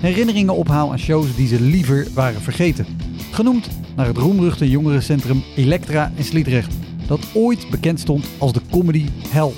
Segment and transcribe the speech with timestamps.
[0.00, 2.86] herinneringen ophaal aan shows die ze liever waren vergeten.
[3.30, 6.74] Genoemd naar het roemruchte jongerencentrum Elektra in Sliedrecht,
[7.06, 9.52] dat ooit bekend stond als de comedy hell.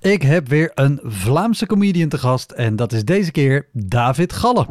[0.00, 4.66] Ik heb weer een Vlaamse comedian te gast en dat is deze keer David Galle.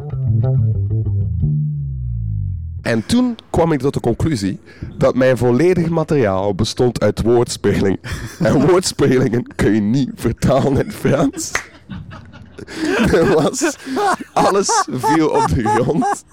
[2.90, 4.60] En toen kwam ik tot de conclusie
[4.96, 7.98] dat mijn volledig materiaal bestond uit woordspeling.
[8.38, 11.52] En woordspelingen kun je niet vertalen in het Frans.
[13.12, 13.76] Er was,
[14.32, 16.24] alles viel op de grond.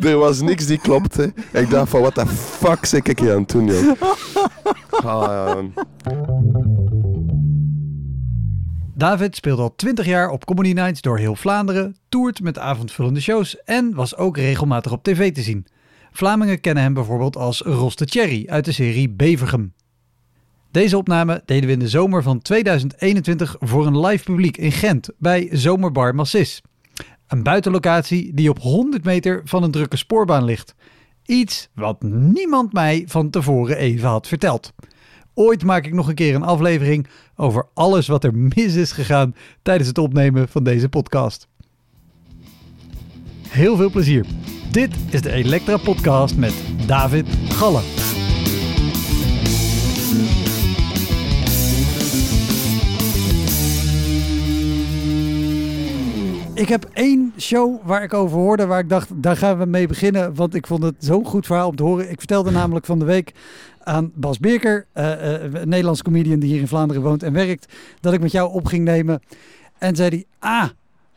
[0.00, 1.32] Er was niks die klopte.
[1.52, 4.00] Ik dacht van, wat de fuck zit ik hier aan het doen, joh.
[4.90, 5.58] Ah,
[8.94, 13.62] David speelt al 20 jaar op Comedy Nights door heel Vlaanderen, toert met avondvullende shows
[13.64, 15.66] en was ook regelmatig op tv te zien.
[16.18, 19.72] Vlamingen kennen hem bijvoorbeeld als Ros de Cherry uit de serie Bevergem.
[20.70, 25.10] Deze opname deden we in de zomer van 2021 voor een live publiek in Gent
[25.18, 26.62] bij Zomerbar Massis.
[27.26, 30.74] Een buitenlocatie die op 100 meter van een drukke spoorbaan ligt.
[31.26, 34.72] Iets wat niemand mij van tevoren even had verteld.
[35.34, 37.06] Ooit maak ik nog een keer een aflevering
[37.36, 41.48] over alles wat er mis is gegaan tijdens het opnemen van deze podcast.
[43.48, 44.26] Heel veel plezier.
[44.70, 46.54] Dit is de Elektra Podcast met
[46.86, 47.80] David Galle.
[56.54, 59.86] Ik heb één show waar ik over hoorde, waar ik dacht, daar gaan we mee
[59.86, 60.34] beginnen.
[60.34, 62.10] Want ik vond het zo'n goed verhaal om te horen.
[62.10, 63.32] Ik vertelde namelijk van de week
[63.82, 67.72] aan Bas Beerker, uh, uh, een Nederlands comedian die hier in Vlaanderen woont en werkt,
[68.00, 69.22] dat ik met jou op ging nemen.
[69.78, 70.68] En zei hij, ah,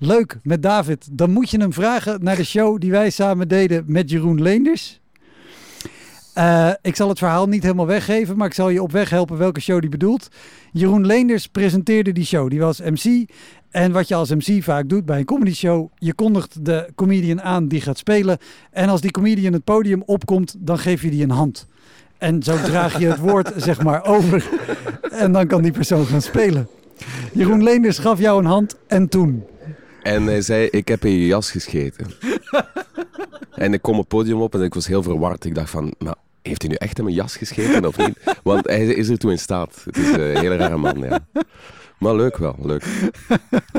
[0.01, 1.07] leuk, met David.
[1.11, 4.99] Dan moet je hem vragen naar de show die wij samen deden met Jeroen Leenders.
[6.37, 9.37] Uh, ik zal het verhaal niet helemaal weggeven, maar ik zal je op weg helpen
[9.37, 10.27] welke show die bedoelt.
[10.71, 12.49] Jeroen Leenders presenteerde die show.
[12.49, 13.29] Die was MC.
[13.69, 17.41] En wat je als MC vaak doet bij een comedy show, je kondigt de comedian
[17.41, 18.37] aan die gaat spelen.
[18.71, 21.67] En als die comedian het podium opkomt, dan geef je die een hand.
[22.17, 24.49] En zo draag je het woord zeg maar over.
[25.11, 26.67] En dan kan die persoon gaan spelen.
[27.33, 29.43] Jeroen Leenders gaf jou een hand en toen?
[30.03, 32.07] En hij zei, ik heb in je jas gescheten.
[33.55, 35.45] en ik kom het podium op en ik was heel verward.
[35.45, 38.17] Ik dacht van, maar heeft hij nu echt in mijn jas gescheten of niet?
[38.43, 39.81] Want hij is er toe in staat.
[39.85, 41.19] Het is een hele rare man, ja.
[42.01, 42.85] Maar leuk wel, leuk.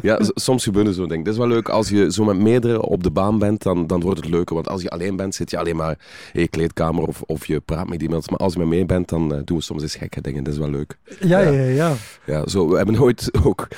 [0.02, 1.24] Ja, soms gebeuren zo'n dingen.
[1.24, 4.00] Het is wel leuk als je zo met meerdere op de baan bent, dan, dan
[4.00, 4.54] wordt het leuker.
[4.54, 5.98] Want als je alleen bent, zit je alleen maar
[6.32, 8.30] in je kleedkamer of, of je praat met iemand.
[8.30, 10.44] Maar als je met mee bent, dan uh, doen we soms eens gekke dingen.
[10.44, 10.98] Dat is wel leuk.
[11.20, 11.64] Ja, ja, ja.
[11.64, 11.94] ja.
[12.26, 13.68] ja zo, we hebben ooit ook,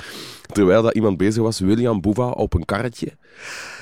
[0.51, 3.11] terwijl dat iemand bezig was, William Boeva op een karretje.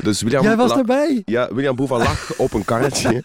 [0.01, 1.21] Dus William Jij was lag, erbij?
[1.25, 3.23] Ja, William Boeva lag op een karretje.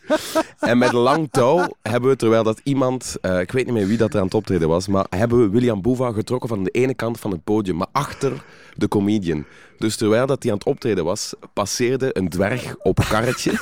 [0.60, 3.96] en met lang touw hebben we, terwijl dat iemand, uh, ik weet niet meer wie
[3.96, 6.94] dat er aan het optreden was, maar hebben we William Boeva getrokken van de ene
[6.94, 8.32] kant van het podium, maar achter
[8.74, 9.44] de comedian.
[9.78, 13.52] Dus terwijl dat hij aan het optreden was, passeerde een dwerg op een karretje.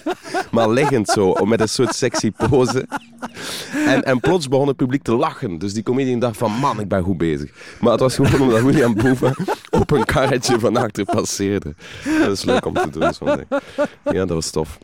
[0.50, 2.86] maar liggend zo, met een soort sexy pose.
[3.86, 5.58] En, en plots begon het publiek te lachen.
[5.58, 7.50] Dus die comedian dacht van, man, ik ben goed bezig.
[7.80, 9.34] Maar het was gewoon omdat William Boeva
[9.80, 11.74] op een karretje van achter passeerde.
[12.20, 13.62] Dat is leuk om te doen, zo'n ding.
[14.04, 14.78] Ja, dat was tof.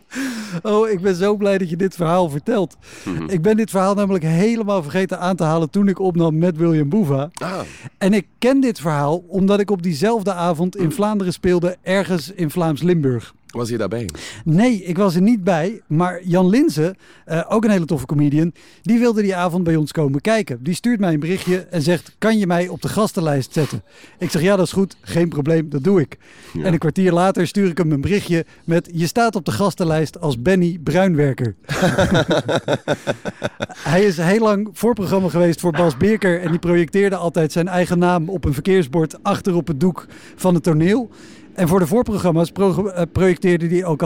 [0.63, 2.77] Oh, ik ben zo blij dat je dit verhaal vertelt.
[3.05, 3.29] Mhm.
[3.29, 6.89] Ik ben dit verhaal namelijk helemaal vergeten aan te halen toen ik opnam met William
[6.89, 7.31] Boeva.
[7.33, 7.61] Ah.
[7.99, 12.51] En ik ken dit verhaal omdat ik op diezelfde avond in Vlaanderen speelde, ergens in
[12.51, 13.33] Vlaams-Limburg.
[13.51, 14.09] Was je daarbij?
[14.45, 15.81] Nee, ik was er niet bij.
[15.87, 16.97] Maar Jan Linzen,
[17.29, 18.53] uh, ook een hele toffe comedian,
[18.83, 20.63] die wilde die avond bij ons komen kijken.
[20.63, 23.83] Die stuurt mij een berichtje en zegt: Kan je mij op de gastenlijst zetten?
[24.19, 24.97] Ik zeg: Ja, dat is goed.
[25.01, 26.19] Geen probleem, dat doe ik.
[26.53, 26.65] Ja.
[26.65, 30.21] En een kwartier later stuur ik hem een berichtje met: Je staat op de gastenlijst
[30.21, 31.55] als Benny Bruinwerker.
[33.91, 36.41] Hij is heel lang voorprogramma geweest voor Bas Beerker.
[36.41, 40.07] En die projecteerde altijd zijn eigen naam op een verkeersbord achter op het doek
[40.37, 41.11] van het toneel.
[41.61, 44.03] En voor de voorprogramma's eh, projecteerde hij ook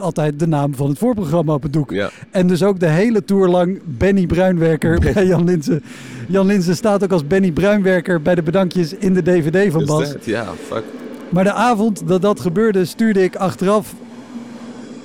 [0.00, 1.90] altijd de naam van het voorprogramma op het doek.
[1.90, 2.10] Ja.
[2.30, 5.82] En dus ook de hele tour lang Benny Bruinwerker bij Jan Linsen.
[6.28, 10.14] Jan Linsen staat ook als Benny Bruinwerker bij de bedankjes in de DVD van Bas.
[10.24, 10.82] Ja, fuck.
[11.28, 13.94] Maar de avond dat dat gebeurde, stuurde ik achteraf.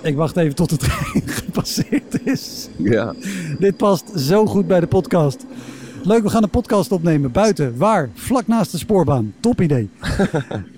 [0.02, 2.70] Ik wacht even tot de trein gepasseerd is.
[2.78, 3.14] Ja.
[3.60, 5.46] Dit past zo goed bij de podcast.
[6.04, 7.78] Leuk, we gaan een podcast opnemen buiten.
[7.78, 8.10] Waar?
[8.14, 9.34] Vlak naast de spoorbaan.
[9.40, 9.90] Top idee.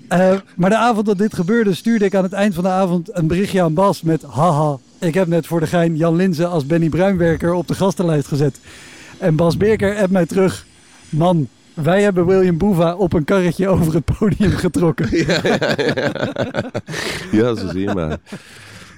[0.08, 3.16] uh, maar de avond dat dit gebeurde, stuurde ik aan het eind van de avond
[3.16, 4.76] een berichtje aan Bas met haha.
[4.98, 8.60] Ik heb net voor de gein Jan Linzen als Benny Bruinwerker op de gastenlijst gezet.
[9.18, 10.66] En Bas Beerker appt mij terug.
[11.08, 15.08] Man, wij hebben William Boeva op een karretje over het podium getrokken.
[15.26, 16.70] Ja, ja, ja.
[17.30, 18.18] ja zo zie je maar.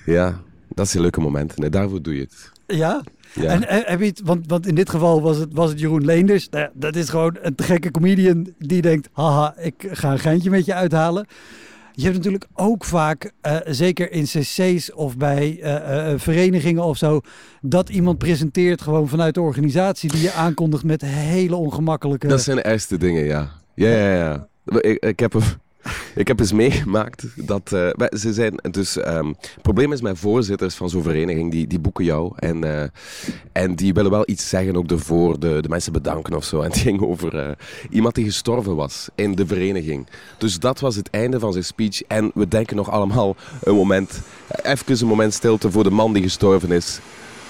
[0.07, 0.41] Ja,
[0.75, 1.71] dat zijn leuke momenten.
[1.71, 2.51] Daarvoor doe je het.
[2.67, 3.03] Ja?
[3.41, 3.51] Ja.
[3.51, 6.05] En, en, heb je het, want, want in dit geval was het, was het Jeroen
[6.05, 6.49] Leenders.
[6.49, 10.65] Nou, dat is gewoon een gekke comedian die denkt: haha, ik ga een geintje met
[10.65, 11.27] je uithalen.
[11.93, 16.97] Je hebt natuurlijk ook vaak, uh, zeker in cc's of bij uh, uh, verenigingen of
[16.97, 17.21] zo,
[17.61, 22.27] dat iemand presenteert gewoon vanuit de organisatie die je aankondigt met hele ongemakkelijke...
[22.27, 23.51] Dat zijn de eerste dingen, ja.
[23.75, 24.49] Ja, ja, ja.
[24.81, 25.43] Ik, ik heb een
[26.15, 30.75] ik heb eens meegemaakt dat uh, ze zijn dus um, het probleem is met voorzitters
[30.75, 32.83] van zo'n vereniging die, die boeken jou en, uh,
[33.53, 36.61] en die willen wel iets zeggen ook ervoor de, de mensen bedanken of zo.
[36.61, 37.51] En het ging over uh,
[37.91, 40.07] iemand die gestorven was in de vereniging.
[40.39, 44.21] Dus dat was het einde van zijn speech en we denken nog allemaal een moment
[44.63, 47.01] even een moment stilte voor de man die gestorven is.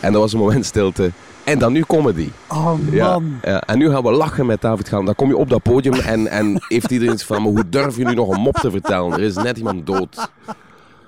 [0.01, 1.13] En dat was een moment stilte
[1.47, 2.29] en dan nu comedy.
[2.49, 3.39] Oh man.
[3.43, 5.05] Ja, En nu gaan we lachen met David Gaan.
[5.05, 8.05] Dan kom je op dat podium en, en heeft iedereen van, maar hoe durf je
[8.05, 9.13] nu nog een mop te vertellen?
[9.13, 10.29] Er is net iemand dood.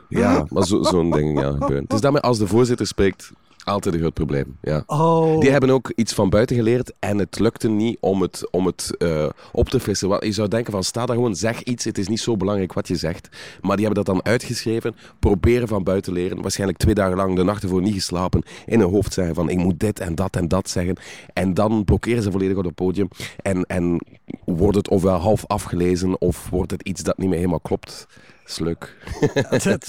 [0.08, 1.82] Ja, maar zo'n zo ding ja, gebeurt.
[1.82, 3.32] Het is daarmee als de voorzitter spreekt,
[3.68, 4.56] altijd een groot probleem.
[4.62, 4.82] Ja.
[4.86, 5.40] Oh.
[5.40, 8.94] Die hebben ook iets van buiten geleerd en het lukte niet om het, om het
[8.98, 10.26] uh, op te frissen.
[10.26, 12.88] Je zou denken van sta daar gewoon, zeg iets, het is niet zo belangrijk wat
[12.88, 13.28] je zegt.
[13.60, 16.42] Maar die hebben dat dan uitgeschreven, proberen van buiten leren.
[16.42, 18.42] Waarschijnlijk twee dagen lang de nacht ervoor niet geslapen.
[18.66, 20.96] In hun hoofd zeggen van ik moet dit en dat en dat zeggen.
[21.32, 23.08] En dan blokkeren ze volledig op het podium.
[23.42, 24.00] En, en
[24.44, 28.06] wordt het ofwel half afgelezen of wordt het iets dat niet meer helemaal klopt
[28.48, 28.96] is leuk.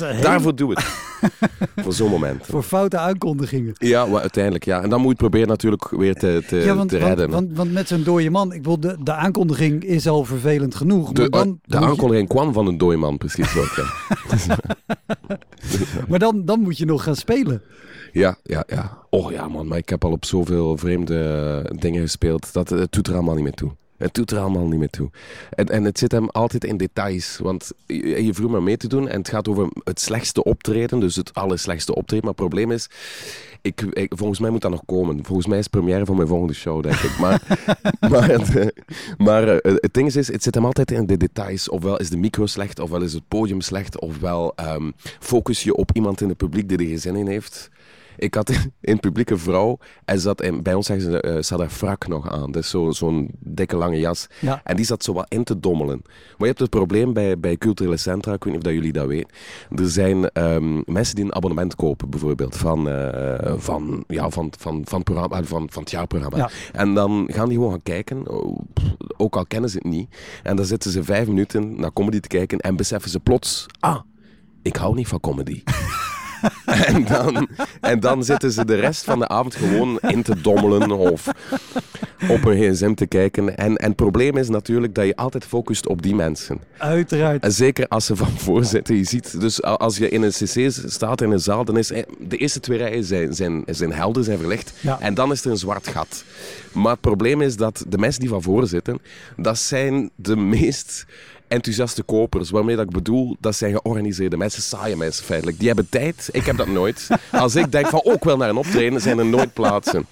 [0.02, 0.84] uh, Daarvoor doe het.
[1.84, 2.46] voor zo'n moment.
[2.46, 3.74] Voor foute aankondigingen.
[3.78, 4.82] Ja, maar uiteindelijk ja.
[4.82, 7.30] En dan moet je het proberen natuurlijk weer te, te, ja, want, te redden.
[7.30, 11.12] Want, want, met zo'n dode man, ik bedoel, de, de aankondiging is al vervelend genoeg.
[11.12, 13.58] De, maar dan, de aankondiging kwam van een dode man, precies.
[13.58, 14.58] Ook, ja.
[16.10, 17.62] maar dan, dan moet je nog gaan spelen.
[18.12, 18.98] Ja, ja, ja.
[19.10, 22.54] Oh ja, man, maar ik heb al op zoveel vreemde dingen gespeeld.
[22.54, 23.72] Dat het doet er allemaal niet meer toe.
[24.00, 25.10] Het doet er allemaal niet meer toe.
[25.50, 27.38] En, en het zit hem altijd in details.
[27.38, 31.00] Want je, vroeg me mee te doen en het gaat over het slechtste optreden.
[31.00, 32.26] Dus het allerslechtste optreden.
[32.26, 32.90] Maar het probleem is,
[33.62, 35.26] ik, volgens mij moet dat nog komen.
[35.26, 37.18] Volgens mij is het première van mijn volgende show, denk ik.
[37.18, 37.42] Maar,
[38.12, 38.74] maar, het,
[39.18, 41.70] maar uh, het ding is, het zit hem altijd in de details.
[41.70, 44.00] Ofwel is de micro slecht, ofwel is het podium slecht.
[44.00, 47.70] Ofwel um, focus je op iemand in het publiek die er geen zin in heeft.
[48.20, 48.50] Ik had
[48.82, 51.70] in het publiek een vrouw en zat in, bij ons zeggen ze, uh, zat haar
[51.70, 52.52] frak nog aan.
[52.52, 54.28] Dus zo'n zo dikke lange jas.
[54.40, 54.62] Ja.
[54.64, 56.02] En die zat zo wat in te dommelen.
[56.04, 58.94] Maar je hebt het probleem bij, bij culturele centra, ik weet niet of dat jullie
[58.94, 59.30] dat weten.
[59.76, 64.82] Er zijn um, mensen die een abonnement kopen, bijvoorbeeld, van, uh, van, ja, van, van,
[64.86, 66.38] van, programma, van, van het jaarprogramma.
[66.38, 66.50] Ja.
[66.72, 68.24] En dan gaan die gewoon gaan kijken,
[69.18, 70.16] ook al kennen ze het niet.
[70.44, 74.00] En dan zitten ze vijf minuten naar comedy te kijken en beseffen ze plots, ah,
[74.62, 75.64] ik hou niet van comedy.
[76.88, 77.48] en, dan,
[77.82, 81.28] en dan zitten ze de rest van de avond gewoon in te dommelen of
[82.30, 83.58] op een gsm te kijken.
[83.58, 86.60] En, en het probleem is natuurlijk dat je altijd focust op die mensen.
[86.78, 87.44] Uiteraard.
[87.44, 88.96] En zeker als ze van voor zitten.
[88.96, 91.88] Je ziet, dus als je in een cc staat in een zaal, dan is
[92.20, 94.74] de eerste twee rijen zijn, zijn, zijn helder, zijn verlicht.
[94.82, 95.00] Ja.
[95.00, 96.24] En dan is er een zwart gat.
[96.72, 99.00] Maar het probleem is dat de mensen die van voren zitten,
[99.38, 101.06] dat zijn de meest
[101.50, 102.50] enthousiaste kopers.
[102.50, 105.58] Waarmee dat ik bedoel, dat zijn georganiseerde mensen, saaie mensen feitelijk.
[105.58, 106.30] Die hebben tijd.
[106.32, 107.08] Ik heb dat nooit.
[107.32, 110.06] Als ik denk van, ook oh, wel naar een optreden, zijn er nooit plaatsen.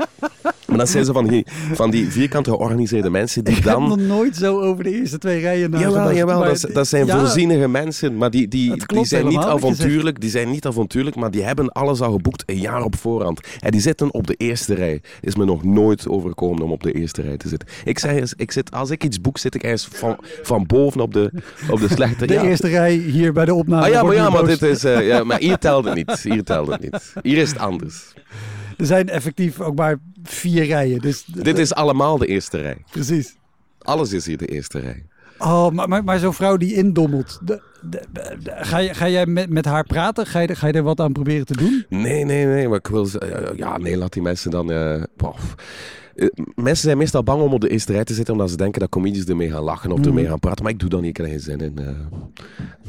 [0.67, 3.87] Maar dat zijn zo van die, van die vierkant georganiseerde mensen die Ik heb dan...
[3.87, 5.95] nog nooit zo over de eerste twee rijen nagedacht.
[5.95, 10.21] Jawel, jawel dat, dat zijn ja, voorzienige mensen, maar die, die, die zijn niet avontuurlijk.
[10.21, 13.39] Die zijn niet avontuurlijk, maar die hebben alles al geboekt een jaar op voorhand.
[13.59, 15.01] En die zitten op de eerste rij.
[15.21, 17.67] Is me nog nooit overkomen om op de eerste rij te zitten.
[17.83, 21.01] Ik zeg eens, ik zit, als ik iets boek, zit ik ergens van, van boven
[21.01, 21.26] op de,
[21.69, 22.43] op de slechte De ja.
[22.43, 23.85] eerste rij hier bij de opname.
[23.85, 26.11] Ah ja, maar, ja, maar, dit is, eh, ja, maar hier telt het niet.
[26.19, 27.13] Hier telt het niet.
[27.21, 28.13] Hier is het anders.
[28.77, 30.99] Er zijn effectief ook maar vier rijen.
[30.99, 32.77] Dus Dit is allemaal de eerste rij.
[32.91, 33.35] precies.
[33.79, 35.05] Alles is hier de eerste rij.
[35.39, 37.39] Oh, maar, maar, maar zo'n vrouw die indommelt.
[37.43, 40.25] de- de- de- ga, je, ga jij met, met haar praten?
[40.25, 41.85] Ga je, ga je er wat aan proberen te doen?
[41.89, 42.67] Nee, nee, nee.
[42.67, 43.07] Maar ik wil...
[43.09, 44.71] eh, ja, nee, laat die mensen dan...
[44.71, 44.95] eh.
[44.95, 45.03] Eh,
[46.55, 48.89] mensen zijn meestal bang om op de eerste rij te zitten omdat ze denken dat
[48.89, 50.07] comedians ermee gaan lachen of Mhm.
[50.07, 50.63] ermee gaan praten.
[50.63, 51.09] Maar ik doe dat niet.
[51.09, 51.77] Ik er geen zin in.
[51.77, 51.87] eh.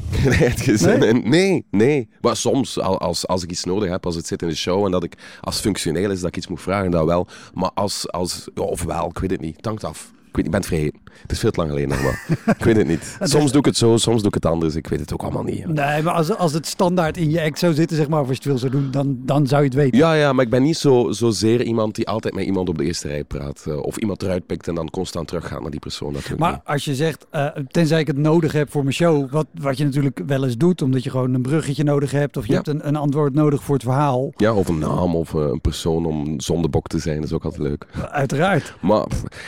[0.51, 1.09] Ik geen zin Nee?
[1.09, 1.29] in.
[1.29, 2.09] Nee, nee.
[2.21, 4.85] Maar soms, al- als, als ik iets nodig heb, als het zit in de show
[4.85, 7.27] en dat ik als functioneel is dat ik iets moet vragen, dan wel.
[7.53, 8.11] Maar als...
[8.11, 9.55] als ja, of wel, ik weet het niet.
[9.55, 10.11] Het hangt af.
[10.29, 10.99] Ik weet ik ben het vergeten.
[11.21, 12.25] Het is veel te lang geleden nog maar.
[12.57, 13.17] ik weet het niet.
[13.21, 14.75] Soms doe ik het zo, soms doe ik het anders.
[14.75, 15.65] Ik weet het ook allemaal niet.
[15.67, 18.37] Nee, maar als, als het standaard in je act zou zitten, zeg maar, of als
[18.37, 19.97] je het wil zou doen, dan, dan zou je het weten.
[19.97, 22.83] Ja, ja, maar ik ben niet zo, zozeer iemand die altijd met iemand op de
[22.83, 23.63] eerste rij praat.
[23.67, 26.13] eh, of iemand eruit pikt en dan constant teruggaat naar die persoon.
[26.13, 26.59] Dat Maar niet.
[26.63, 29.83] als je zegt, eh, tenzij ik het nodig heb voor mijn show, wat, wat je
[29.85, 32.55] natuurlijk wel eens doet, omdat je gewoon een bruggetje nodig hebt, of je Ja.
[32.55, 35.61] hebt een, een antwoord nodig voor het verhaal, Ja, of een naam of eh, een
[35.61, 37.85] persoon om zondebok te zijn, is ook altijd leuk.
[38.11, 38.73] uiteraard.
[38.81, 39.05] Maar,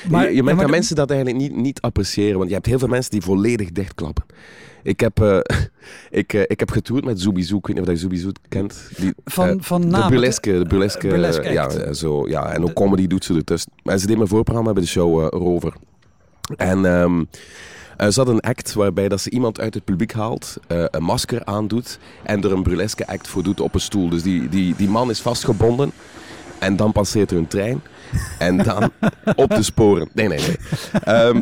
[0.09, 2.37] Maar- je, je ja, merkt maar dat de- mensen dat eigenlijk niet, niet appreciëren.
[2.37, 4.23] Want je hebt heel veel mensen die volledig dichtklappen.
[4.83, 5.39] Ik heb, eh,
[6.21, 7.57] ik, eh, ik heb getoerd met Zoobizoo.
[7.57, 8.89] Ik weet niet of je Zoobizoo kent.
[8.97, 10.09] Die, Van, eh, van de naam.
[10.09, 13.71] burleske, de burleske, burlesque ja, zo, ja, en ook comedy doet ze ertussen.
[13.83, 15.73] Maar ze deed mijn voorprogramma bij de show Rover.
[16.57, 21.03] En eh, ze had een act waarbij dat ze iemand uit het publiek haalt, een
[21.03, 24.09] masker aandoet en er een burleske act voor doet op een stoel.
[24.09, 25.91] Dus die, die, die man is vastgebonden
[26.61, 27.81] en dan passeert er een trein
[28.39, 28.91] en dan
[29.35, 30.09] op de sporen.
[30.13, 30.57] Nee, nee, nee.
[31.03, 31.41] Ehm,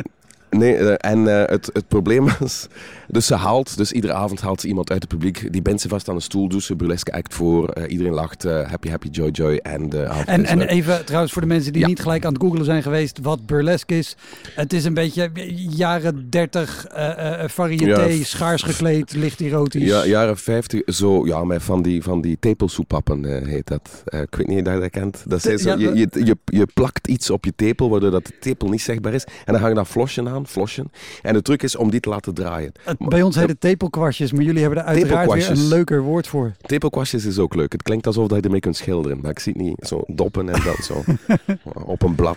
[0.50, 2.66] nee eh, en eh, het, het probleem was,
[3.08, 5.88] dus ze haalt, dus iedere avond haalt ze iemand uit het publiek, die bindt ze
[5.88, 9.08] vast aan een stoel, doet ze een burleske act voor, eh, iedereen lacht, happy, happy,
[9.08, 11.88] joy, joy en de avond En, en even trouwens voor de mensen die Ja.
[11.88, 14.16] niet gelijk aan het googelen zijn geweest wat burlesque is.
[14.54, 15.30] Het is een beetje
[15.76, 17.08] jaren 30 eh
[17.42, 18.24] eh variété, Ja.
[18.24, 19.82] schaars gekleed, licht erotisch.
[19.84, 24.02] Ja, jaren 50, zo, ja, met van die, van die tepelsoepappen heet dat.
[24.04, 25.22] Ik weet niet of je dat kent.
[25.26, 28.26] Dat zijn zo, Ja, je, je, je, je plakt iets op je tepel, waardoor dat
[28.26, 29.24] de tepel niet zichtbaar is.
[29.24, 30.90] En dan hang je daar flosjen aan, flosjen.
[31.22, 32.72] En de truc is om die te laten draaien.
[32.98, 36.52] Bij ons heet het tepelkwastjes, maar jullie hebben er uiteraard weer een leuker woord voor.
[36.60, 37.72] Tepelkwastjes is ook leuk.
[37.72, 39.20] Het klinkt alsof dat je ermee kunt schilderen.
[39.20, 39.86] Maar ik zie het niet.
[39.86, 41.04] Zo doppen en dat zo.
[41.94, 42.36] op een blad.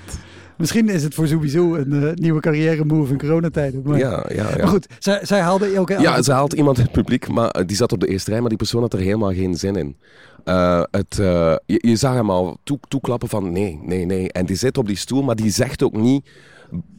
[0.58, 3.82] Misschien is het voor sowieso een eh, nieuwe carrière move in coronatijden.
[3.86, 4.58] Maar, Ja, ja, ja.
[4.58, 7.66] maar goed, zij, zij haalde elke Ja, ze haalt iemand in het publiek, maar eh,
[7.66, 9.98] die zat op de eerste rij, maar die persoon had er helemaal geen zin in.
[10.44, 14.32] Eh, het, je, je zag hem al toe, toeklappen van nee, nee, nee.
[14.32, 16.30] En die zit op die stoel, maar die zegt ook niet...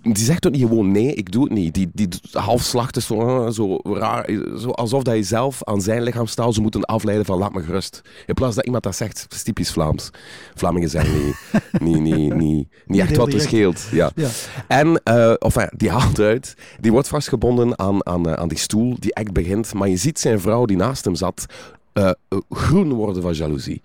[0.02, 1.74] Die zegt ook niet gewoon nee, ik doe het niet.
[1.74, 4.30] Die, die halfslacht is zo, eh, zo raar.
[4.58, 8.02] Zo alsof dat je zelf aan zijn lichaamstaal zou moeten afleiden van laat me gerust.
[8.26, 10.10] In plaats dat iemand dat zegt, is typisch Vlaams.
[10.54, 11.34] Vlamingen zijn niet,
[11.80, 13.86] niet, niet, niet, niet echt wat er scheelt.
[13.90, 14.10] Ja.
[14.14, 14.28] Ja.
[14.68, 16.54] En, eh of ja, die haalt eruit.
[16.80, 18.96] Die wordt vastgebonden aan, aan, eh, aan die stoel.
[18.98, 19.74] Die act begint.
[19.74, 21.46] Maar je ziet zijn vrouw die naast hem zat.
[21.94, 22.10] Eh,
[22.50, 23.82] groen worden van jaloezie.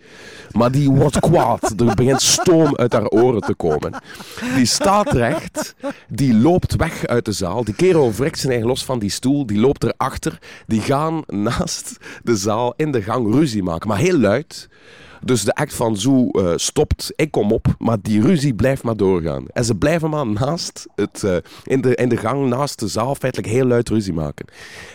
[0.52, 1.74] Maar die wordt kwaad.
[1.78, 3.94] Er begint stoom uit haar oren te komen.
[4.56, 5.76] Die staat recht.
[6.08, 7.64] Die loopt weg uit de zaal.
[7.64, 9.46] Die kerel wrikt zijn eigen los van die stoel.
[9.46, 10.40] Die loopt erachter.
[10.68, 13.88] Die gaan naast de zaal in de gang ruzie maken.
[13.88, 14.70] Maar heel luid.
[15.24, 18.98] Dus de act van Zoo eh, stopt, ik kom op, maar die ruzie blijft maar
[18.98, 19.46] doorgaan.
[19.54, 23.16] En ze blijven maar naast het, eh, in, de, in de gang, naast de zaal,
[23.16, 24.46] feitelijk heel luid ruzie maken.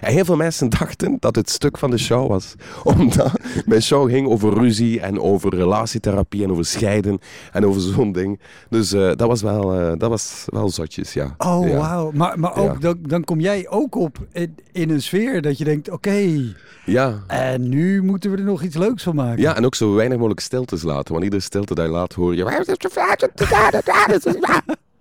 [0.00, 2.54] En heel veel mensen dachten dat het stuk van de show was.
[2.96, 3.32] Omdat
[3.66, 7.18] mijn show ging over ruzie en over relatietherapie en over scheiden
[7.52, 8.40] en over zo'n ding.
[8.70, 11.34] Dus eh, dat, was wel, dat was wel zotjes, ja.
[11.38, 11.76] Oh, ja.
[11.76, 12.10] wauw.
[12.14, 12.78] Maar, maar ook, Ja.
[12.78, 16.40] dan, dan kom jij ook op in, in een sfeer dat je denkt, oké,
[16.84, 17.22] Ja.
[17.26, 19.42] en nu moeten we er nog iets leuks van maken.
[19.42, 21.12] Ja, en ook zo weinig mogelijk stiltes laten.
[21.12, 22.42] Want iedere stilte die je laat, hoor je...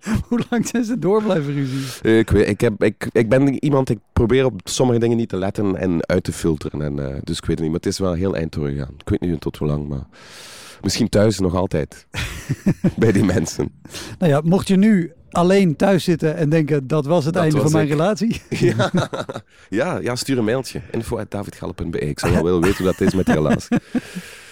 [0.27, 2.11] Hoe lang zijn ze door blijven ruzie?
[2.17, 5.37] Ik, weet, ik, heb, ik, ik ben iemand, ik probeer op sommige dingen niet te
[5.37, 6.81] letten en uit te filteren.
[6.81, 8.93] En, eh, dus ik weet het niet, maar het is wel heel eind doorgegaan.
[8.97, 10.05] Ik weet niet tot hoe lang, maar
[10.81, 12.07] misschien thuis nog altijd.
[12.97, 13.71] Bij die mensen.
[14.19, 17.57] Nou ja, mocht je nu alleen thuis zitten en denken, dat was het Dat einde
[17.57, 18.41] was van mijn relatie.
[18.49, 18.91] Ja,
[19.69, 20.81] ja, ja stuur een mailtje.
[20.91, 23.77] info.davidgalp.be Ik zou wel willen weten hoe dat is met relatie.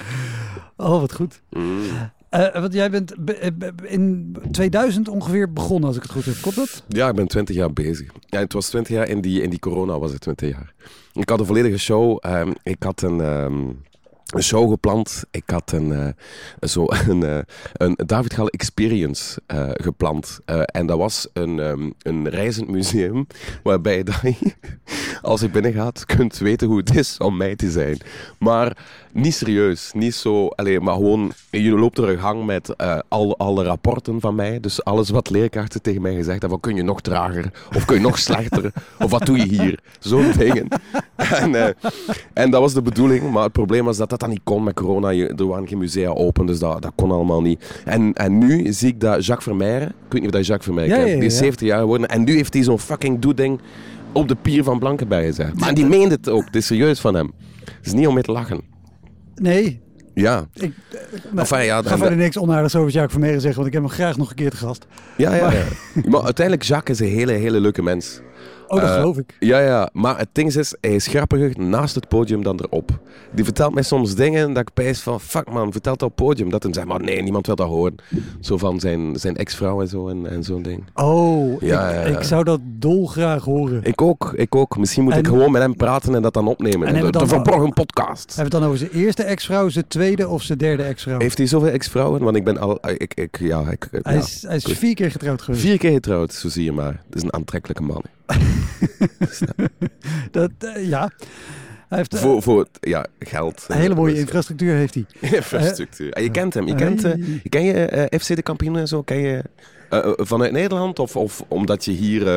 [0.77, 1.41] Oh, wat goed.
[1.49, 1.81] Mm.
[2.29, 3.49] Eh, want jij bent be- eh,
[3.83, 6.35] in 2000 ongeveer begonnen, als ik het goed heb.
[6.41, 6.83] Klopt dat?
[6.87, 8.11] Ja, ik ben 20 jaar bezig.
[8.25, 10.73] Ja, het was 20 jaar, in die, in die corona was het 20 jaar.
[11.13, 12.17] Ik had een volledige show.
[12.21, 13.21] ehm, ik had een...
[13.21, 13.59] ehm,
[14.31, 15.23] een show gepland.
[15.31, 16.07] Ik had een, eh,
[16.69, 19.41] zo een, een David Gal Experience
[19.73, 20.39] gepland.
[20.65, 23.27] En dat was een, ehm, een reizend museum
[23.63, 24.53] waarbij dat je,
[25.21, 27.97] als je binnengaat, kunt weten hoe het is om mij te zijn.
[28.39, 28.77] Maar
[29.13, 33.37] niet serieus, niet zo, alleen, maar gewoon, je loopt er een gang met eh, al,
[33.37, 34.59] alle rapporten van mij.
[34.59, 37.95] Dus alles wat leerkrachten tegen mij gezegd hebben, van kun je nog trager, of kun
[37.95, 39.79] je nog slechter, of wat doe je hier?
[39.99, 40.67] Zo'n dingen.
[41.15, 41.73] En, eh,
[42.33, 44.75] en dat was de bedoeling, maar het probleem was dat dat dan niet kon met
[44.75, 45.09] corona.
[45.09, 47.81] Je, er waren geen musea open, dus dat, dat kon allemaal niet.
[47.85, 50.97] En, en nu zie ik dat Jacques Vermeijren, ik weet niet of dat Jacques Vermeijren
[50.97, 51.39] Ja, kent, die is ja.
[51.39, 53.59] 70 jaar geworden en nu heeft hij zo'n fucking doeding
[54.11, 55.59] op de pier van Blankenberg gezet.
[55.59, 57.31] Maar die meende het ook, het is serieus van hem.
[57.65, 58.70] Het is niet om mee te lachen.
[59.35, 59.81] Nee,
[60.13, 60.73] Ja, ik
[61.23, 63.83] nou, Enfin, ja, ik ga verder niks onaardigs over Jacques Vermeeren zeggen, want ik heb
[63.83, 64.85] hem graag nog een keer te gast.
[65.17, 65.51] ja, ja.
[65.51, 65.63] ja.
[66.09, 68.21] Maar uiteindelijk, Jacques is een hele, hele leuke mens.
[68.71, 69.35] Oh, dat Eh, geloof ik.
[69.39, 72.99] Ja, ja, maar het ding is, hij is grappiger naast het podium dan erop.
[73.31, 76.25] Die vertelt mij soms dingen dat ik pijs van, fuck man, vertel dat op het
[76.27, 76.49] podium.
[76.49, 77.95] Dat hij zegt, maar nee, niemand wil dat horen.
[78.39, 80.83] Zo van zijn, zijn ex-vrouw en zo en, en zo'n ding.
[80.93, 82.17] Oh, Ja, ik, ja, ja.
[82.17, 83.83] ik zou dat dolgraag horen.
[83.83, 84.77] Ik ook, ik ook.
[84.77, 86.87] Misschien moet En- ik gewoon met hem praten en dat dan opnemen.
[86.87, 88.35] En de, we de dan- verborgen podcast.
[88.35, 91.19] Hebben we het dan over zijn eerste ex-vrouw, zijn tweede of zijn derde ex-vrouw?
[91.19, 92.23] Heeft hij zoveel ex-vrouwen?
[92.23, 95.41] Want ik ben al, ik, ik, ja, ik, Hij is, hij is vier keer getrouwd
[95.41, 95.63] geweest.
[95.63, 97.01] vier keer getrouwd, zo zie je maar.
[97.05, 98.03] Het is een aantrekkelijke man.
[100.31, 101.11] Dat, eh, ja.
[101.89, 103.65] Hij heeft eh, Voor, voor het, ja, geld.
[103.67, 105.05] een hele mooie Dus- infrastructuur heeft hij.
[105.37, 106.13] infrastructuur.
[106.13, 106.67] En je kent hem.
[106.67, 107.13] Je kent, eh,
[107.49, 109.01] ken je eh, FC de kampioen en zo?
[109.03, 109.43] Ken je
[109.89, 110.99] eh, eh, vanuit Nederland?
[110.99, 112.27] Of, of omdat je hier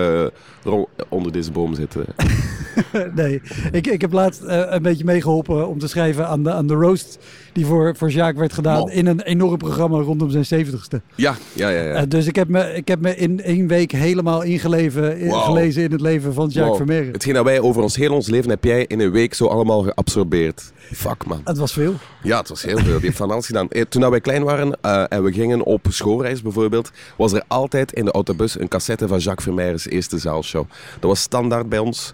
[0.64, 1.96] eh, onder deze boom zit?
[1.96, 3.02] eh?
[3.14, 6.66] nee, ik, ik heb laatst eh, een beetje meegeholpen om te schrijven aan de, aan
[6.66, 7.18] de roast
[7.54, 11.00] die voor, voor Jacques werd gedaan in een enorm programma rondom zijn zeventigste.
[11.14, 11.82] Ja, ja, ja.
[11.82, 11.92] ja.
[11.94, 15.42] Eh, dus ik heb, me, ik heb me in één week helemaal ingeleven, in- Wow.
[15.44, 16.76] gelezen in het leven van Jacques Wow.
[16.76, 17.12] Vermeeren.
[17.12, 19.82] Hetgeen dat wij over ons heel ons leven heb jij in een week zo allemaal
[19.82, 20.72] geabsorbeerd.
[20.92, 21.40] Fuck man.
[21.44, 21.94] Het was veel.
[22.22, 22.92] Ja, het was heel veel.
[22.94, 23.68] Die heeft van alles gedaan.
[23.70, 27.92] Eh, Toen wij klein waren eh, en we gingen op schoolreis bijvoorbeeld, was er altijd
[27.92, 30.64] in de autobus een cassette van Jacques Vermeijers eerste zaalshow.
[31.00, 32.12] Dat was standaard bij ons.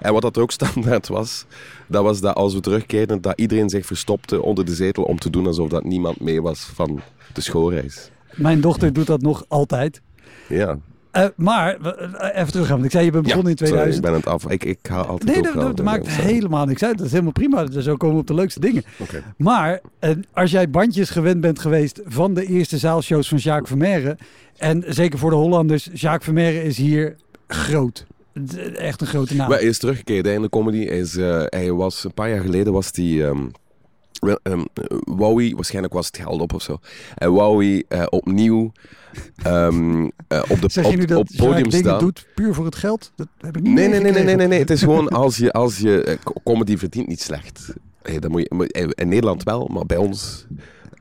[0.00, 1.44] En wat dat ook standaard was,
[1.92, 5.30] dat was dat als we terugkeerden, dat iedereen zich verstopte onder de zetel om te
[5.30, 7.00] doen alsof dat niemand mee was van
[7.32, 8.10] de schoolreis.
[8.34, 10.00] Mijn dochter doet dat nog altijd.
[10.48, 10.78] Ja.
[11.10, 14.04] Eh, maar, eh, even teruggaan, want ik zei je bent begonnen in sorry, 2000.
[14.04, 14.50] ik ben het af.
[14.50, 16.96] Ik, ik ga altijd Nee, dat, maakt helemaal niks uit.
[16.96, 17.70] Dat is helemaal prima.
[17.80, 18.82] Zo komen we op de leukste dingen.
[19.36, 24.16] Maar eh, als jij bandjes gewend bent geweest van de eerste zaalshows van Jacques Vermeeren.
[24.56, 28.06] En zeker voor de Hollanders, Jacques Vermeeren is hier groot.
[28.74, 29.48] Echt een grote naam.
[29.48, 30.86] Maar hij is teruggekeerd hè, in de comedy.
[30.86, 32.90] Hij, is, eh, hij was, een paar jaar geleden was
[35.04, 36.78] wou hij, waarschijnlijk was het geld op of zo.
[37.14, 38.72] En wou hij eh, opnieuw
[39.42, 41.98] ehm, eh, op, de, zeg op, nu dat op podium staan.
[41.98, 43.12] doet puur voor het geld?
[43.16, 44.58] Dat heb ik niet Nee, nee, nee, nee, nee, nee, nee.
[44.58, 47.74] Het is gewoon als je, als je co- comedy verdient niet slecht.
[48.02, 50.46] Hey, dan moet je, in Nederland wel, maar bij ons...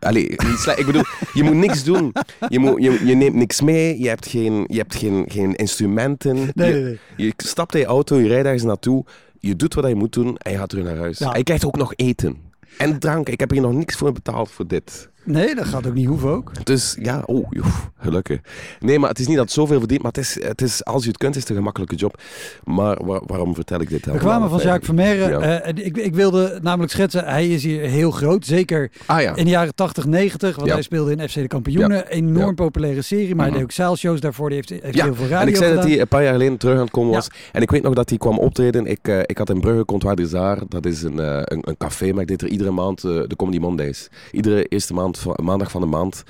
[0.02, 0.80] Allee, niet slecht.
[0.80, 2.14] Ik bedoel, je moet niks doen.
[2.50, 4.00] Je, moet, je, je neemt niks mee.
[4.00, 6.36] Je hebt geen, je hebt geen, geen instrumenten.
[6.54, 7.00] Nee, je, nee, nee.
[7.28, 9.06] je stapt in je auto, je rijdt ergens naartoe.
[9.40, 11.18] Je doet wat je moet doen en je gaat terug naar huis.
[11.18, 11.32] Ja.
[11.32, 12.38] En je krijgt ook nog eten.
[12.78, 13.30] En drank.
[13.30, 15.10] Ik heb hier nog niks voor betaald voor dit.
[15.24, 16.66] Nee, dat gaat ook niet hoeven ook.
[16.66, 17.66] Dus ja, oh, joh,
[18.00, 18.40] gelukkig.
[18.80, 21.02] Nee, maar het is niet dat het zoveel verdient, maar het is, het is, als
[21.04, 22.22] je het kunt, is het een gemakkelijke job.
[22.64, 24.28] Maar waar- waarom vertel ik dit We allemaal?
[24.30, 25.30] kwamen van Jacques Vermeeren.
[25.30, 25.60] Ja.
[25.62, 28.46] eh, ik, ik wilde namelijk schetsen, hij is hier heel groot.
[28.46, 29.36] Zeker Ah ja.
[29.36, 30.56] in de jaren 80, 90.
[30.56, 30.74] Want Ja.
[30.74, 32.08] hij speelde in FC de Kampioenen.
[32.08, 33.28] Enorm populaire serie.
[33.36, 33.54] Maar hij Mhm.
[33.54, 34.50] deed ook zaalshows daarvoor.
[34.50, 35.84] Die heeft, heeft heel veel radio en ik zei gedaan.
[35.84, 37.28] dat hij een paar jaar geleden terug aan het komen was.
[37.52, 38.86] En ik weet nog dat hij kwam optreden.
[38.86, 40.64] Ik, eh, ik had in Brugge Comptoir des Arts.
[40.70, 43.36] Dat is een, eh, een, een café, maar ik deed er iedere maand eh, de
[43.36, 44.10] Comedy Mondays.
[44.32, 46.24] Iedere eerste maand, van- maandag van de maand.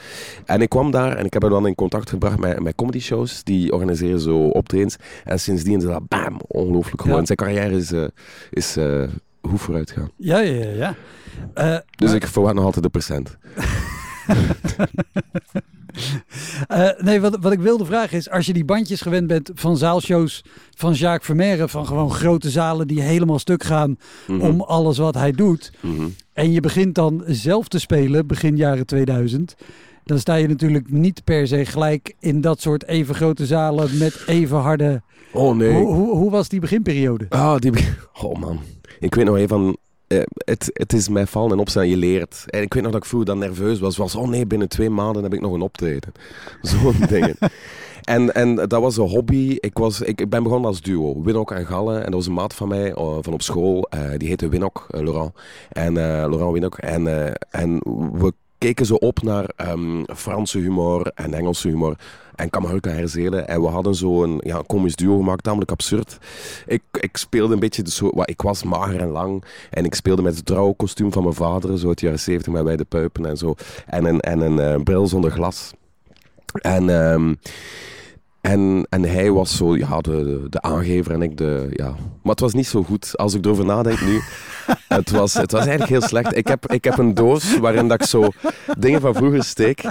[0.46, 3.00] En ik kwam daar en ik heb hem dan in contact gebracht met, met comedy
[3.00, 3.44] shows.
[3.44, 4.96] Die organiseren zo optredens.
[5.24, 7.20] En sindsdien is dat bam, ongelooflijk gewoon.
[7.20, 7.26] Ja.
[7.26, 8.06] Zijn carrière is, eh
[8.50, 9.04] is eh,
[9.42, 10.12] hoe vooruit gaan.
[10.18, 10.96] Ja, ja, ja.
[11.54, 13.38] Eh, Dus maar- ik verwacht nog altijd de percent.
[16.68, 19.78] Eh, nee, wat, wat ik wilde vragen is, als je die bandjes gewend bent van
[19.78, 20.44] zaalshows
[20.76, 24.42] van Jacques Vermeeren, van gewoon grote zalen die helemaal stuk gaan Mhm.
[24.42, 26.08] om alles wat hij doet, Mhm.
[26.34, 29.56] en je begint dan zelf te spelen begin jaren 2000,
[30.04, 34.24] dan sta je natuurlijk niet per se gelijk in dat soort even grote zalen met
[34.28, 35.02] even harde...
[35.32, 35.74] Oh nee.
[35.74, 37.26] Hoe, hoe, hoe was die beginperiode?
[37.30, 37.72] Ah, die...
[37.72, 38.60] be- Oh man.
[39.00, 39.78] Ik weet nog even van...
[40.46, 42.44] het, het is mij vallen en opstaan, je leert.
[42.48, 43.98] En ik weet nog dat ik vroeger dan nerveus was.
[43.98, 46.12] was oh nee, binnen twee maanden heb ik nog een optreden.
[46.62, 47.38] Zo'n dingen.
[48.02, 49.58] En, en dat was een hobby.
[49.60, 51.22] Ik, was, ik, ben begonnen als duo.
[51.24, 51.96] Winok en Galle.
[51.98, 53.88] En dat was een maat van mij eh, van op school.
[53.90, 55.32] eh, die heette Winok, eh, Laurent.
[55.72, 56.78] En eh, Laurent Winok.
[56.78, 57.80] En, eh, en
[58.14, 61.96] we keken zo op naar ehm, Franse humor en Engelse humor.
[62.36, 63.48] En Kamarulka Herzelen.
[63.48, 66.18] En we hadden zo een ja, komisch duo gemaakt, namelijk absurd.
[66.66, 69.44] Ik, ik speelde een beetje, de zo, ik was mager en lang.
[69.70, 72.64] En ik speelde met het trouwkostuum van mijn vader, zo uit de jaren 70 met
[72.64, 73.56] bij de puipen en zo.
[73.86, 75.72] En een, en een eh, bril zonder glas.
[76.62, 76.90] En...
[76.90, 77.34] ehm,
[78.42, 81.68] en, en hij was zo ja, de, de, de aangever en ik de...
[81.72, 81.90] Ja.
[82.22, 83.18] Maar het was niet zo goed.
[83.18, 84.20] Als ik erover nadenk nu...
[84.88, 86.36] Het was, het was eigenlijk heel slecht.
[86.38, 88.28] Ik heb, ik heb een doos waarin dat ik zo
[88.78, 89.84] dingen van vroeger steek.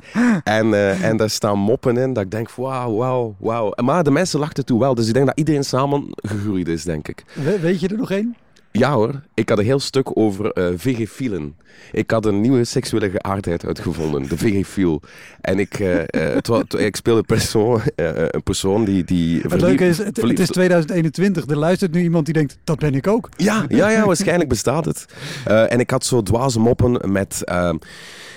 [0.44, 3.72] En, eh, en daar staan moppen in dat ik denk, wauw, wauw, wauw.
[3.82, 4.94] Maar de mensen lachten toen wel.
[4.94, 7.24] Dus ik denk dat iedereen samen gegroeid is, denk ik.
[7.34, 8.36] We- weet je er nog één?
[8.72, 11.56] Ja hoor, ik had een heel stuk over eh vegefielen.
[11.92, 15.02] Ik had een nieuwe seksuele geaardheid uitgevonden, de vegefiel.
[15.40, 19.04] En ik, het ik speelde persoon, een persoon die...
[19.04, 21.46] die Het leuke is, het, is 2021.
[21.46, 23.28] Er luistert nu iemand die denkt, dat ben ik ook.
[23.36, 25.06] Ja, ja, ja, waarschijnlijk bestaat het.
[25.44, 27.44] En ik had zo dwaze moppen met...
[27.44, 27.76] ehm,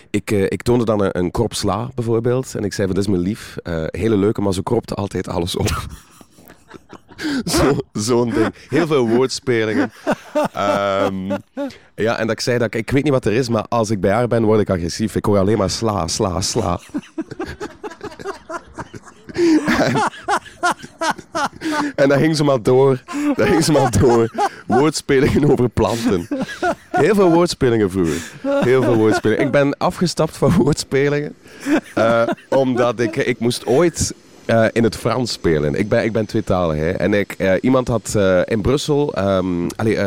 [0.10, 2.56] ik, ik toonde dan een, een krop sla, bijvoorbeeld.
[2.56, 3.56] En ik zei van, dit is mijn lief.
[3.88, 5.72] Hele leuke, maar ze kropte altijd alles op.
[7.58, 8.54] Zo- Zo'n ding.
[8.70, 9.92] Heel veel woordspelingen.
[10.54, 11.30] Ehm,
[11.96, 13.90] ja, en dat ik zei dat ik, ik weet niet wat er is, maar als
[13.90, 15.16] ik bij haar ben, word ik agressief.
[15.16, 16.80] Ik hoor alleen maar sla, sla, sla.
[21.96, 23.02] En dat ging ze maar door.
[23.36, 24.32] Dat ging ze maar door.
[24.68, 26.28] Woordspelingen over planten.
[26.90, 28.22] Heel veel woordspelingen vroeger.
[28.64, 29.46] Heel veel woordspelingen.
[29.46, 31.36] Ik ben afgestapt van woordspelingen.
[31.96, 34.14] eh, omdat ik, ik moest ooit
[34.46, 35.76] eh, in het Frans spelen.
[35.76, 36.78] Ik ben, ik ben tweetalig.
[36.78, 36.90] Hè.
[36.90, 39.14] En ik, eh, iemand had eh, in Brussel...
[39.14, 39.98] ehm, allee,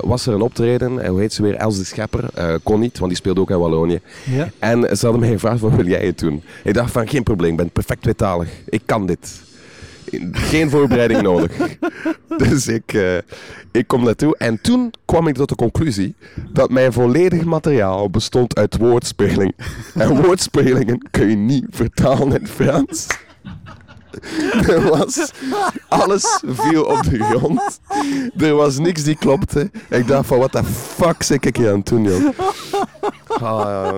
[0.00, 1.02] was er een optreden.
[1.02, 1.54] En hoe heet ze weer?
[1.54, 2.30] Els de Schepper.
[2.62, 4.00] Kon niet, want die speelde ook in Wallonië.
[4.24, 4.50] Ja.
[4.58, 6.42] En ze hadden mij gevraagd, wat wil jij het doen?
[6.64, 8.48] Ik dacht van, geen probleem, ik ben perfect tweetalig.
[8.68, 9.42] Ik kan dit.
[10.32, 11.56] Geen voorbereiding nodig.
[12.36, 12.98] Dus ik,
[13.72, 14.36] ik kom naartoe.
[14.36, 16.14] En toen kwam ik tot de conclusie
[16.52, 19.54] dat mijn volledig materiaal bestond uit woordspeling.
[19.94, 23.06] En woordspelingen kun je niet vertalen in het Frans.
[24.74, 25.30] Er was,
[25.88, 27.80] alles viel op de grond.
[28.36, 29.70] Er was niks die klopte.
[29.90, 32.38] Ik dacht van, wat de fuck zit ik hier aan het doen, joh?
[33.28, 33.94] Ah,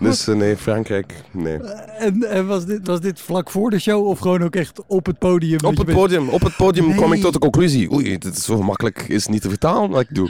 [0.00, 1.58] dus eh, nee, Frankrijk, nee.
[1.98, 5.06] En, en was, dit, was dit vlak voor de show of gewoon ook echt op
[5.06, 5.58] het podium?
[5.64, 6.96] Op het bent- podium, op het podium Nee.
[6.96, 7.92] kwam ik tot de conclusie.
[7.92, 10.28] Oei, dit is zo gemakkelijk is niet te vertalen wat ik doe.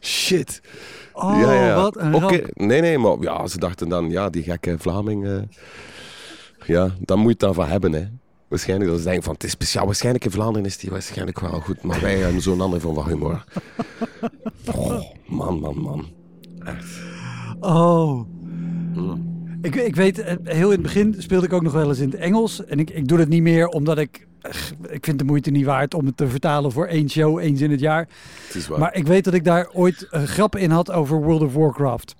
[0.00, 0.60] Shit.
[1.12, 1.74] Oh, ja, ja.
[1.74, 2.44] wat een.
[2.54, 5.26] Nee, nee, maar ja, ze dachten dan, ja, die gekke Vlaming.
[5.26, 5.32] eh,
[6.66, 8.04] ja, dan moet je het daarvan hebben, hè.
[8.52, 9.84] Waarschijnlijk dat ze denken van, het is speciaal.
[9.86, 13.44] Waarschijnlijk in Vlaanderen is die waarschijnlijk wel goed, maar wij hebben zo'n ander van humor.
[14.74, 16.06] Oh, man, man, man.
[16.64, 16.86] Echt.
[17.60, 18.20] Oh.
[18.94, 19.30] Mm.
[19.62, 22.10] Ik, ik weet, eh, heel in het begin speelde ik ook nog wel eens in
[22.10, 22.64] het Engels.
[22.64, 24.26] En ik, ik doe dat niet meer omdat ik...
[24.40, 24.52] eh,
[24.90, 27.70] Ik vind de moeite niet waard om het te vertalen voor één show, eens in
[27.70, 28.08] het jaar.
[28.46, 28.78] Het is waar.
[28.78, 32.14] Maar ik weet dat ik daar ooit een grap in had over World of Warcraft.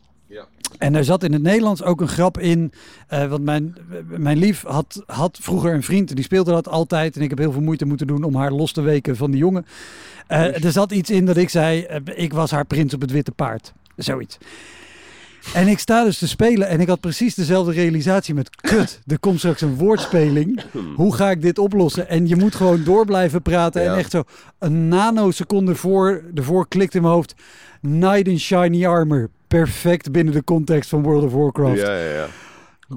[0.79, 2.73] En er zat in het Nederlands ook een grap in.
[3.09, 6.09] eh, want mijn, mijn lief had, had vroeger een vriend.
[6.09, 7.17] en Die speelde dat altijd.
[7.17, 9.41] En ik heb heel veel moeite moeten doen om haar los te weken van die
[9.41, 9.67] jongen.
[10.27, 11.83] Eh, er zat iets in dat ik zei.
[11.83, 13.73] eh, ik was haar prins op het witte paard.
[13.97, 14.39] Zoiets.
[15.55, 19.01] En ik sta dus te spelen en ik had precies dezelfde realisatie met kut.
[19.07, 20.63] Er komt straks een woordspeling.
[20.97, 22.09] Hoe ga ik dit oplossen?
[22.09, 23.83] En je moet gewoon door blijven praten.
[23.83, 24.23] En echt zo
[24.59, 27.35] een nanoseconde voor, ervoor klikt in mijn hoofd.
[27.81, 29.31] Knight in shiny armor.
[29.49, 31.81] Perfect binnen de context van World of Warcraft.
[31.81, 32.27] Ja, ja, ja.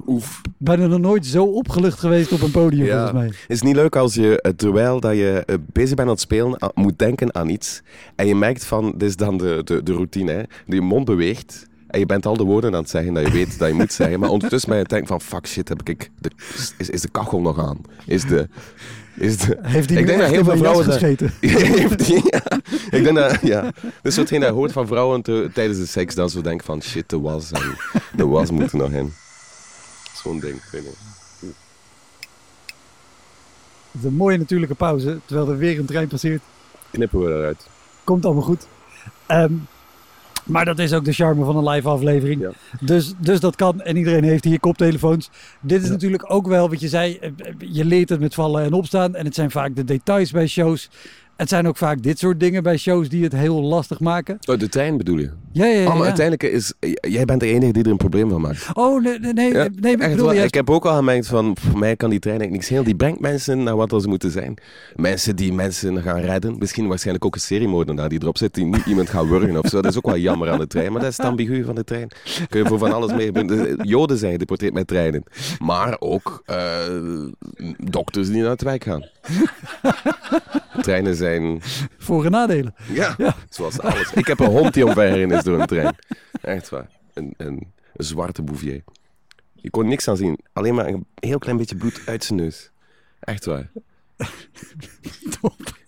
[0.06, 0.40] Oef.
[0.58, 2.92] Ben er nog nooit zo opgelucht geweest op een podium Ja.
[2.94, 3.28] volgens mij.
[3.28, 6.20] Is het niet leuk als je, eh, terwijl dat je eh, bezig bent aan het
[6.22, 7.82] spelen, a- moet denken aan iets.
[8.16, 10.42] En je merkt van, dit is dan de, de, de routine, hè.
[10.66, 11.66] Je mond beweegt.
[11.96, 13.92] En je bent al de woorden aan het zeggen dat je weet dat je moet
[13.92, 14.20] zeggen.
[14.20, 16.30] Maar ondertussen ben je denkt van, fuck shit, heb ik de,
[16.78, 17.80] is, is de kachel nog aan?
[18.06, 18.48] Is de...
[19.14, 21.32] Is de Heeft hij Ik denk dat heel veel vrouwen gescheten?
[21.40, 22.42] Heeft die- ja.
[22.90, 23.60] Ik denk dat, ja.
[23.62, 26.40] Dat is zo hetgeen dat je hoort van vrouwen te- tijdens de seks, dat ze
[26.40, 27.76] denken van, shit, de was, en
[28.16, 29.12] de was moet er nog in.
[30.22, 30.82] Zo'n ding, ik
[34.02, 36.42] een mooie natuurlijke pauze, terwijl er weer een trein passeert.
[36.90, 37.66] Knippen we eruit.
[38.04, 38.66] Komt allemaal goed.
[39.26, 39.52] Ehm,
[40.46, 42.40] maar dat is ook de charme van een live aflevering.
[42.40, 42.50] Ja.
[42.80, 43.80] Dus, dus dat kan.
[43.82, 45.30] En iedereen heeft hier koptelefoons.
[45.60, 45.92] Dit is Ja.
[45.92, 47.16] natuurlijk ook wel wat je zei.
[47.18, 49.14] eh, Je leert het met vallen en opstaan.
[49.14, 50.90] En het zijn vaak de details bij shows.
[51.36, 54.38] Het zijn ook vaak dit soort dingen bij shows die het heel lastig maken.
[54.46, 55.30] Oh, de trein bedoel je?
[55.52, 55.86] Ja, ja, ja.
[55.86, 56.72] Oh, maar uiteindelijk is...
[57.00, 58.66] Jij bent de enige die er een probleem van maakt.
[58.72, 59.52] Oh, nee, nee, nee.
[59.52, 62.18] Ja, nee ik bedoel juist- Ik heb ook al gemerkt van, voor mij kan die
[62.18, 62.84] trein eigenlijk niks heel.
[62.88, 64.54] Die brengt mensen naar wat ze moeten zijn.
[64.94, 66.56] Mensen die mensen gaan redden.
[66.58, 69.80] Misschien waarschijnlijk ook een seriemoordenaar die erop zit, die niet iemand gaat wurgen of zo.
[69.80, 70.92] Dat is ook wel jammer aan de trein.
[70.92, 72.08] Maar dat is het ambigu van de trein.
[72.48, 73.32] Kun je voor van alles mee.
[73.32, 75.22] de Joden zijn gedeporteerd met treinen.
[75.58, 76.58] Maar ook eh,
[77.78, 79.04] dokters die naar het werk gaan.
[80.82, 81.58] Treinen zijn...
[81.98, 82.74] Voor- en nadelen.
[82.92, 83.36] Ja, Ja.
[83.48, 84.12] zoals alles.
[84.12, 85.96] Ik heb een hond die omvergereden is door een trein.
[86.40, 86.88] Echt waar.
[87.14, 88.82] Een, een, Een zwarte Bouvier.
[89.54, 90.38] Je kon niks aan zien.
[90.52, 92.70] Alleen maar een heel klein beetje bloed uit zijn neus.
[93.20, 93.70] Echt waar.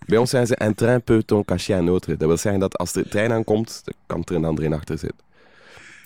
[0.07, 2.17] Bij ons zijn ze un train peut on cacher un autre.
[2.17, 4.99] Dat wil zeggen dat als de trein aankomt, dan kan er een ander in achter
[4.99, 5.27] zitten.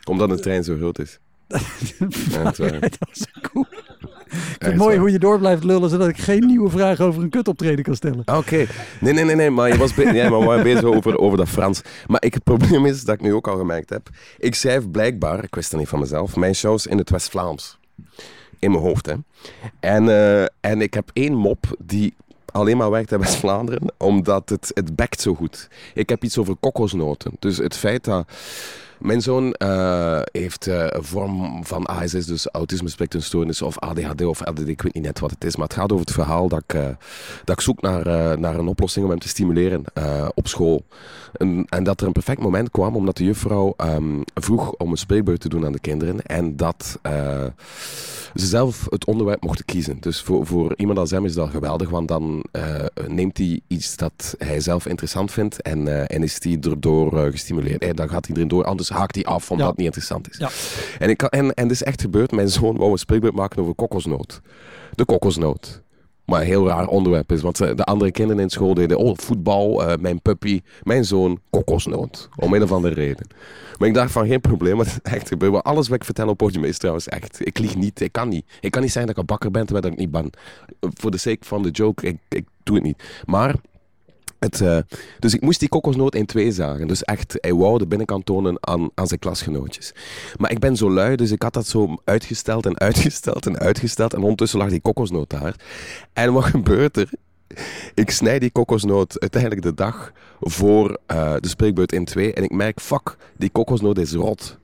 [0.04, 1.18] Omdat de trein zo groot is.
[2.44, 2.80] Echt waar.
[2.80, 3.66] dat is cool.
[4.58, 7.84] Het mooi hoe je door blijft lullen, zodat ik geen nieuwe vragen over een kutoptreden
[7.84, 8.22] kan stellen.
[8.34, 8.66] Oké.
[9.00, 11.80] Nee, nee, nee, nee, maar je was, be- ja, maar bezig over, over dat Frans.
[12.06, 15.44] Maar ik, het probleem is, dat ik nu ook al gemerkt heb, ik schrijf blijkbaar,
[15.44, 17.78] ik wist het niet van mezelf, mijn shows in het West-Vlaams.
[18.58, 19.14] In mijn hoofd, hè.
[19.80, 22.14] En, eh, en ik heb één mop die
[22.52, 25.68] alleen maar werkt in West-Vlaanderen, omdat het, het bekt zo goed.
[25.94, 27.32] Ik heb iets over kokosnoten.
[27.38, 28.28] Dus het feit dat...
[29.02, 34.40] Mijn zoon eh, heeft eh, een vorm van ASS, dus autisme spectrumstoornis of ADHD of
[34.40, 35.56] LDD, ik weet niet net wat het is.
[35.56, 36.86] Maar het gaat over het verhaal dat ik, eh,
[37.44, 39.84] dat ik zoek naar, naar een oplossing om hem te stimuleren
[40.34, 40.84] op school.
[41.32, 44.96] En, en dat er een perfect moment kwam omdat de juffrouw ehm, vroeg om een
[44.96, 46.22] spreekbeurt te doen aan de kinderen.
[46.22, 46.98] En dat
[48.34, 49.96] ze zelf het onderwerp mochten kiezen.
[50.00, 52.44] Dus voor, voor iemand als hem is dat geweldig, want dan
[53.06, 57.82] neemt hij iets dat hij zelf interessant vindt en, en is hij erdoor gestimuleerd.
[57.82, 60.36] Eh, dan gaat erin door, anders haakt hij af omdat het niet interessant is.
[60.38, 60.50] Ja.
[60.98, 63.74] En, ik, en, en het is echt gebeurd, mijn zoon wou een spreekbeurt maken over
[63.74, 64.40] kokosnoot.
[64.94, 65.80] De kokosnoot.
[66.24, 69.16] Maar een heel raar onderwerp is, want ze- de andere kinderen in school deden, oh,
[69.16, 72.28] voetbal, eh, mijn puppy, mijn zoon, kokosnoot.
[72.36, 73.26] Om een of andere reden.
[73.78, 75.52] Maar ik dacht van, geen probleem, maar het is echt gebeurd.
[75.52, 78.28] Maar alles wat ik vertel op podium is trouwens echt, ik lieg niet, ik kan
[78.28, 78.44] niet.
[78.60, 80.30] Ik kan niet zeggen dat ik een bakker ben, terwijl ik niet ben.
[80.80, 83.02] Voor de sake van de joke, ik, ik doe het niet.
[83.24, 83.54] Maar...
[84.42, 84.78] Het, eh,
[85.18, 86.88] dus ik moest die kokosnoot in twee zagen.
[86.88, 89.94] Dus echt, hij wou de binnenkant tonen aan, aan zijn klasgenootjes.
[90.36, 94.14] Maar ik ben zo lui, dus ik had dat zo uitgesteld en uitgesteld en uitgesteld.
[94.14, 95.56] En ondertussen lag die kokosnoot daar.
[96.12, 97.10] En wat gebeurt er?
[97.94, 102.34] Ik snij die kokosnoot uiteindelijk de dag voor eh, de spreekbeurt in twee.
[102.34, 104.58] En ik merk, fuck, die kokosnoot is rot.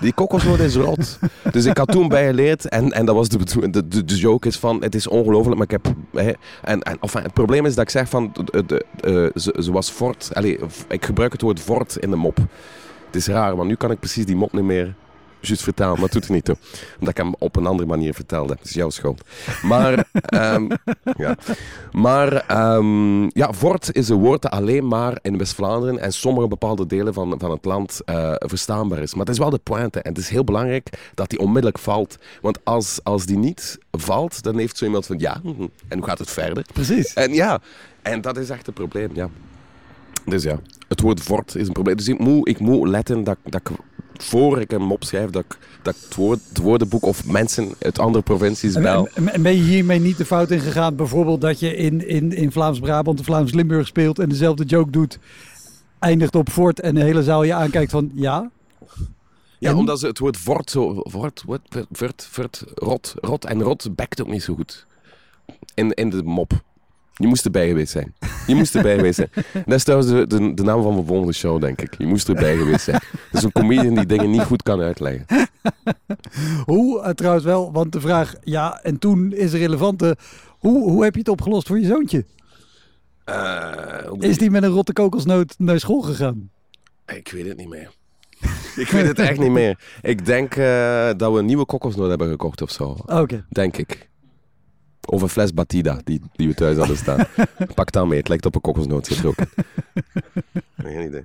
[0.00, 1.18] Die kokosnoot is rot.
[1.50, 4.82] Dus ik had toen bijgeleerd, en, en dat was de, de, de, joke is van,
[4.82, 5.94] het is ongelooflijk, maar ik heb...
[6.12, 6.32] Hè,
[6.62, 9.90] en, en, enfin, het probleem is dat ik zeg van, de, de, eh, ze, was
[9.90, 10.30] fort.
[10.32, 12.36] Allee, v- ik gebruik het woord fort in de mop.
[13.06, 14.94] Het is raar, want nu kan ik precies die mop niet meer
[15.40, 16.56] juist vertalen, maar het doet er niet toe.
[16.98, 18.52] Omdat ik hem op een andere manier vertelde.
[18.52, 19.22] Het is jouw schuld.
[19.62, 20.70] Maar, ehm,
[21.16, 21.36] ja.
[21.92, 26.86] Maar ehm, ja, fort is een woord dat alleen maar in West-Vlaanderen en sommige bepaalde
[26.86, 29.14] delen van, van het land eh, verstaanbaar is.
[29.14, 30.00] Maar het is wel de pointe.
[30.00, 32.18] En het is heel belangrijk dat die onmiddellijk valt.
[32.40, 36.06] Want als, als die niet valt, dan heeft zo iemand van ja, hm, en hoe
[36.06, 36.64] gaat het verder?
[36.72, 37.14] Precies.
[37.14, 37.60] En ja,
[38.02, 39.28] en dat is echt een probleem, ja.
[40.24, 41.96] Dus ja, het woord fort is een probleem.
[41.96, 43.76] Dus ik moet, ik moet letten dat, dat ik,
[44.22, 47.68] voor ik een mop schrijf, dat ik, dat ik het, woord, het woordenboek of mensen
[47.78, 49.08] uit andere provincies bel.
[49.14, 50.96] en- en ben je hiermee niet de fout in gegaan?
[50.96, 55.18] Bijvoorbeeld dat je in, in, in Vlaams-Brabant of Vlaams-Limburg speelt en dezelfde joke doet,
[55.98, 58.50] eindigt op fort en de hele zaal je aankijkt van ja?
[59.58, 59.76] Ja, En?
[59.76, 61.02] omdat ze het woord fort zo...
[61.10, 61.60] Fort, wat,
[61.92, 63.44] vert, vert, rot, rot.
[63.44, 64.86] En rot bekt ook niet zo goed.
[65.74, 66.52] In, in de mop.
[67.20, 68.14] Je moest erbij geweest zijn.
[68.46, 69.30] Je moest erbij geweest zijn.
[69.52, 71.94] Dat is trouwens de, de, de naam van mijn volgende show, denk ik.
[71.98, 73.00] Je moest erbij geweest zijn.
[73.30, 75.26] Dat is een comedian die dingen niet goed kan uitleggen.
[76.64, 80.16] Hoe, eh, trouwens wel, want de vraag ja en toen is relevante.
[80.58, 82.24] Hoe, hoe heb je het opgelost voor je zoontje?
[83.24, 86.50] Eh, Is die met een rotte kokosnoot naar school gegaan?
[87.06, 87.90] Ik weet het niet meer.
[88.84, 89.78] ik weet het echt niet meer.
[90.02, 92.96] Ik denk eh, dat we een nieuwe kokosnoot hebben gekocht of zo.
[93.06, 93.44] Oké.
[93.48, 94.08] Denk ik.
[95.10, 97.26] Of een fles Batida die, die we thuis hadden staan.
[97.74, 99.48] Pak dan mee, het lijkt op een kokosnoot getrokken.
[100.82, 101.24] Geen idee.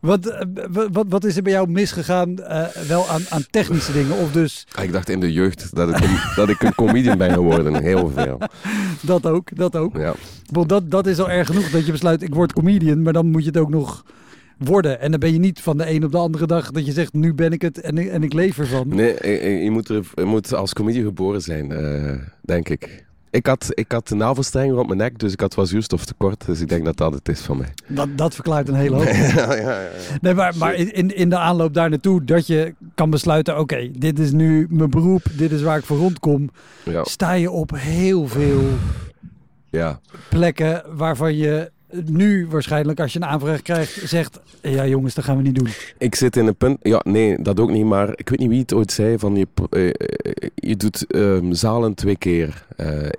[0.00, 0.46] Wat, eh,
[0.92, 4.16] wat, wat, is er bij jou misgegaan eh, wel aan, aan technische dingen?
[4.16, 7.18] Of dus Ah, Ik dacht in de jeugd dat ik, een- dat ik een comedian
[7.18, 7.82] ben geworden.
[7.82, 8.38] Heel veel.
[9.02, 9.96] dat ook, dat ook.
[9.96, 10.14] Ja.
[10.50, 13.26] Want dat, dat is al erg genoeg dat je besluit, ik word comedian, maar dan
[13.30, 14.04] moet je het ook nog
[14.58, 15.00] worden.
[15.00, 17.12] En dan ben je niet van de een op de andere dag dat je zegt,
[17.12, 18.88] nu ben ik het en, ik- en ik leef ervan.
[18.88, 23.06] Nee, je, moet, er, je moet als comedian geboren zijn, eh, denk ik.
[23.30, 26.46] Ik had, ik had de navelstreng rond mijn nek, dus ik had wat zuurstoftekort.
[26.46, 27.68] Dus ik denk dat dat het is van mij.
[27.88, 29.04] Dat, dat verklaart een hele hoop.
[29.36, 29.88] ja, ja, ja.
[30.20, 34.18] Nee, maar, maar in, in de aanloop daar naartoe, dat je kan besluiten, oké, dit
[34.18, 36.50] is nu mijn beroep, dit is waar ik voor rondkom.
[36.84, 38.62] Ja, Sta je op heel veel
[39.70, 40.00] ja.
[40.28, 41.70] plekken waarvan je
[42.04, 45.68] nu waarschijnlijk als je een aanvraag krijgt, zegt, ja jongens, dat gaan we niet doen.
[45.98, 46.78] Ik zit in een punt...
[46.82, 47.84] Ja, nee, dat ook niet.
[47.84, 49.18] Maar ik weet niet wie het ooit zei.
[49.18, 49.92] Van je, eh, eh,
[50.54, 52.66] je doet ehm, zalen twee keer.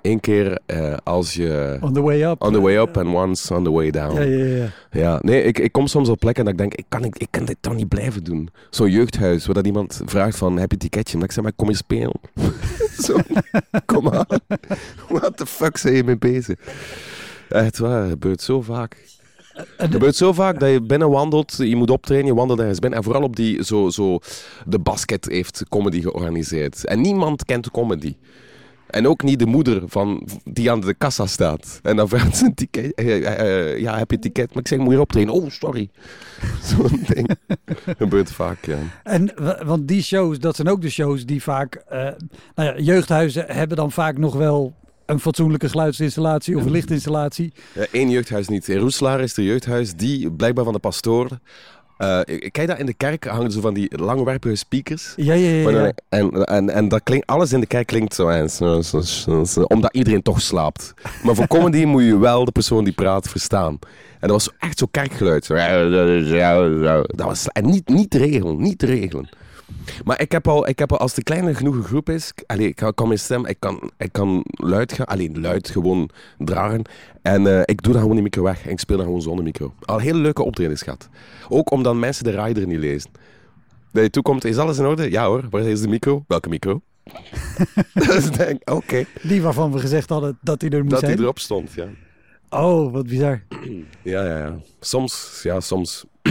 [0.02, 1.78] Eén keer eh, als je...
[1.80, 2.42] On the way up.
[2.42, 4.14] On the way up and once on the way down.
[4.14, 4.68] Ja, ja, ja.
[4.90, 7.28] Ja, nee, ik, ik kom soms op plekken dat ik denk, ik kan, ik, ik
[7.30, 8.48] kan dit toch niet blijven doen.
[8.70, 11.16] Zo'n jeugdhuis, waar dat iemand vraagt van, heb je ticketje?
[11.16, 12.20] Maar ik zeg, maar kom je spelen.
[13.04, 13.16] Zo,
[13.86, 14.26] kom aan.
[15.08, 16.58] What the fuck zijn je mee bezig?
[17.50, 18.96] Echt waar, het gebeurt zo vaak.
[19.76, 22.98] Het gebeurt zo vaak dat je binnen wandelt, je moet optreden, je wandelt ergens binnen.
[22.98, 24.18] En vooral op die, zo, zo,
[24.66, 26.84] de basket heeft comedy georganiseerd.
[26.84, 28.16] En niemand kent comedy.
[28.86, 31.80] En ook niet de moeder van, die aan de kassa staat.
[31.82, 32.94] En dan vraagt ze een ticket.
[32.94, 34.48] eh, eh, eh, ja, heb je ticket?
[34.48, 35.34] Maar ik zeg, moet je optreden?
[35.34, 35.90] Oh, sorry.
[36.62, 37.30] Zo'n ding.
[37.98, 38.78] gebeurt vaak, ja.
[39.02, 39.32] En
[39.64, 41.98] want die shows, dat zijn ook de shows die vaak, eh,
[42.54, 44.74] nou ja, jeugdhuizen hebben dan vaak nog wel
[45.10, 47.52] een fatsoenlijke geluidsinstallatie of een lichtinstallatie.
[47.92, 48.68] Eén Eh, jeugdhuis niet.
[48.68, 51.28] In Roeselaar is er jeugdhuis die blijkbaar van de pastoor.
[51.96, 52.20] eh
[52.50, 55.12] kijk daar in de kerk hangen zo van die langwerpige speakers.
[55.16, 55.70] Ja, ja, ja.
[55.70, 55.92] ja.
[56.08, 58.40] En, en, en dat klinkt, alles in de kerk klinkt zo,
[59.44, 60.94] zo, omdat iedereen toch slaapt.
[61.22, 63.78] Maar voor comedy moet je wel de persoon die praat verstaan.
[64.20, 65.46] En dat was echt zo kerkgeluid.
[67.06, 69.28] Dat was, en niet, niet te regelen, niet te regelen.
[70.04, 72.76] Maar ik heb al, ik heb al als een kleine genoeg groep is, allee, ik
[72.94, 76.82] kan, mijn stem, ik kan, ik kan luid gaan, alleen luid gewoon dragen.
[77.22, 79.44] En eh, ik doe dan gewoon die micro weg en ik speel dan gewoon zonder
[79.44, 79.74] micro.
[79.80, 81.08] Al hele leuke optredens gehad.
[81.48, 83.10] Ook omdat mensen de rider niet lezen.
[83.92, 85.10] Dat je toekomt, is alles in orde?
[85.10, 86.24] Ja hoor, waar is de micro?
[86.26, 86.80] Welke micro?
[87.94, 91.22] dus denk, oké, Die waarvan we gezegd hadden dat hij er moest dat hij zijn.
[91.22, 91.86] erop stond, ja.
[92.50, 93.42] Oh, wat bizar.
[94.02, 94.58] Ja, ja, ja.
[94.80, 96.04] Soms, ja, soms.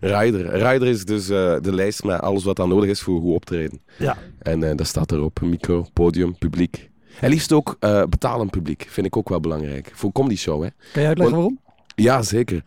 [0.00, 0.50] Rider.
[0.56, 3.80] Rider is dus eh, de lijst met alles wat dan nodig is voor goed optreden.
[3.98, 4.16] Ja.
[4.38, 6.90] En eh daar staat erop micro, podium, publiek.
[7.20, 9.90] En liefst ook eh betalend publiek, vind ik ook wel belangrijk.
[9.94, 10.68] Voor een comedy show, hè.
[10.92, 11.58] Kan je uitleggen waarom?
[11.94, 12.62] Ja, zeker.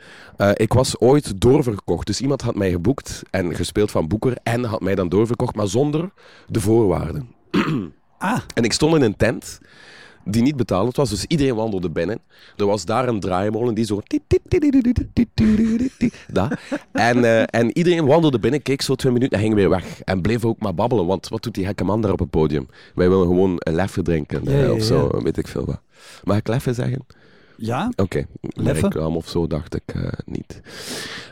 [0.53, 2.07] Ik was ooit doorverkocht.
[2.07, 5.67] Dus iemand had mij geboekt en gespeeld van boeker en had mij dan doorverkocht, maar
[5.67, 6.09] zonder
[6.47, 7.29] de voorwaarden.
[8.17, 9.59] Ah, En ik stond in een tent
[10.25, 12.19] die niet betalend was, dus iedereen wandelde binnen.
[12.57, 14.01] Er was daar een draaimolen die zo...
[16.27, 16.51] Dat.
[16.91, 20.01] En, eh, en iedereen wandelde binnen, keek zo twee minuten en ging weer weg.
[20.01, 22.67] En bleef ook maar babbelen, want wat doet die gekke man daar op het podium?
[22.95, 25.81] Wij willen gewoon een leffe drinken Ja, eh, ja, of zo, weet ik veel wat.
[26.23, 27.05] Mag ik leffe zeggen?
[27.61, 27.91] Ja.
[27.95, 30.61] Oké, reclame of zo dacht ik eh, niet.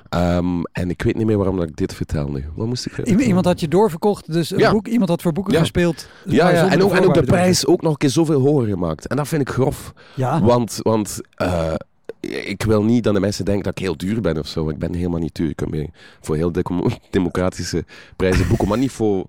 [0.09, 2.45] Ehm, en ik weet niet meer waarom dat ik dit vertel nu.
[2.55, 4.71] Wat moest ik I- Iemand had je doorverkocht, dus een Ja.
[4.71, 5.59] boek, iemand had voor boeken Ja.
[5.59, 6.07] gespeeld.
[6.25, 6.71] Ja, ja.
[6.71, 9.07] En, ook, en ook de prijs ook nog een keer zoveel hoger gemaakt.
[9.07, 9.93] En dat vind ik grof.
[10.15, 11.73] Ja, Want, want eh,
[12.19, 14.69] ik wil niet dat de mensen denken dat ik heel duur ben of zo.
[14.69, 15.49] Ik ben helemaal niet duur.
[15.49, 15.87] Ik kan meer
[16.21, 16.51] voor heel
[17.09, 19.25] democratische prijzen boeken, maar niet voor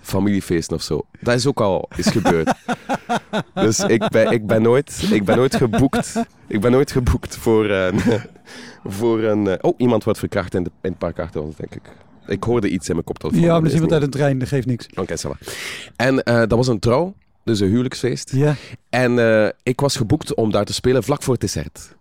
[0.00, 1.02] familiefeesten of zo.
[1.20, 2.52] Dat is ook al is gebeurd.
[3.54, 6.22] dus ik ben, ik, ben nooit, ik ben nooit geboekt.
[6.46, 8.00] Ik ben nooit geboekt voor een...
[8.98, 11.74] voor een eh, oh, iemand wordt verkracht in, de, in het park achter ons, denk
[11.74, 11.82] ik.
[12.26, 13.40] Ik hoorde iets in mijn koptelefoon.
[13.42, 14.86] ja iemand niet- uit een trein, dat geeft niks.
[14.94, 15.14] Oké.
[15.96, 18.32] En eh, dat was een trouw, dus een huwelijksfeest.
[18.32, 18.54] Ja.
[18.90, 21.96] En eh, ik was geboekt om daar te spelen vlak voor het dessert.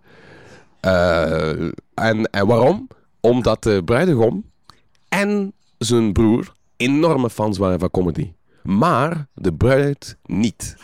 [0.79, 2.87] En, en waarom?
[3.19, 4.43] Omdat de bruidegom
[5.09, 8.33] en zijn broer enorme fans waren van comedy.
[8.63, 10.75] Maar de bruid niet.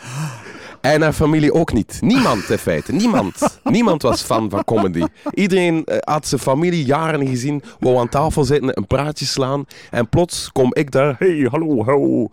[0.80, 1.98] En haar familie ook niet.
[2.00, 2.92] Niemand in feite.
[2.92, 3.60] Niemand.
[3.64, 5.02] Niemand was fan van comedy.
[5.34, 7.62] Iedereen eh, had zijn familie jaren niet gezien.
[7.78, 9.64] Wou aan tafel zitten, een praatje slaan.
[9.90, 11.16] En plots kom ik daar.
[11.18, 12.28] Hey, hallo, hallo.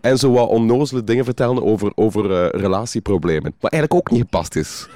[0.00, 3.54] En zo wat onnozele dingen vertellen over, over eh, relatieproblemen.
[3.60, 4.88] Wat eigenlijk ook niet gepast is.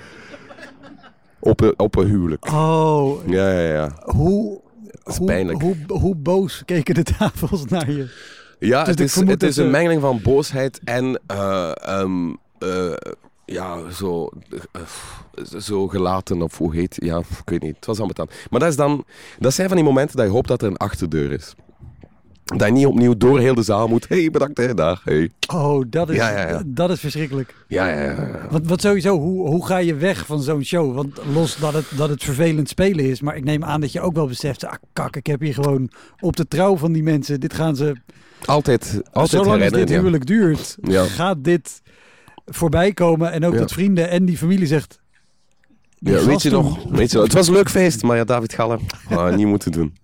[1.41, 2.53] Op een, op een huwelijk.
[2.53, 3.93] Oh, Ja, ja, ja.
[4.01, 4.61] hoe,
[5.05, 5.63] is hoe, pijnlijk.
[5.63, 8.29] Hoe, hoe boos keken de tafels naar je?
[8.59, 12.93] Ja, Dus het is, het is een mengeling van boosheid en eh, ehm, eh,
[13.45, 14.29] ja, zo,
[14.73, 17.77] eh, zo gelaten of hoe heet Ja, ik weet niet.
[17.77, 18.29] Het was allemaal dan.
[18.51, 19.05] Maar dat, is dan,
[19.39, 21.55] dat zijn van die momenten dat je hoopt dat er een achterdeur is.
[22.45, 24.09] Dat je niet opnieuw door heel de zaal moet.
[24.09, 25.31] hey, bedankt, hè, dag, hey.
[25.53, 26.63] Oh, dat is, Ja, ja, ja.
[26.67, 27.55] Dat is verschrikkelijk.
[27.67, 28.47] Ja, ja, ja.
[28.51, 30.95] Want wat sowieso, hoe, hoe ga je weg van zo'n show?
[30.95, 34.01] Want los dat het, dat het vervelend spelen is, maar ik neem aan dat je
[34.01, 37.41] ook wel beseft, ah kak, ik heb hier gewoon op de trouw van die mensen,
[37.41, 37.97] dit gaan ze,
[38.45, 41.83] Altijd, altijd zolang als dit huwelijk duurt, gaat dit
[42.47, 43.33] voorbij komen.
[43.33, 45.01] En ook dat vrienden en die familie zegt,
[45.99, 46.85] die Ja, weet je nog?
[46.91, 47.27] Weet je nog?
[47.27, 48.81] Het was een leuk feest, maar ja, David Gallen.
[49.11, 49.95] Ah, niet moeten doen.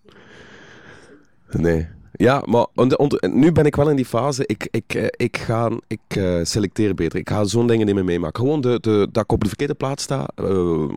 [1.50, 1.86] Nee.
[2.18, 2.66] Ja, maar
[3.20, 4.42] nu ben ik wel in die fase.
[4.46, 7.18] Ik, ik, eh, ik, ga, ik eh, selecteer beter.
[7.18, 8.42] Ik ga zo'n dingen niet meer meemaken.
[8.42, 10.88] Gewoon de, de, dat ik op de verkeerde plaats sta, eh,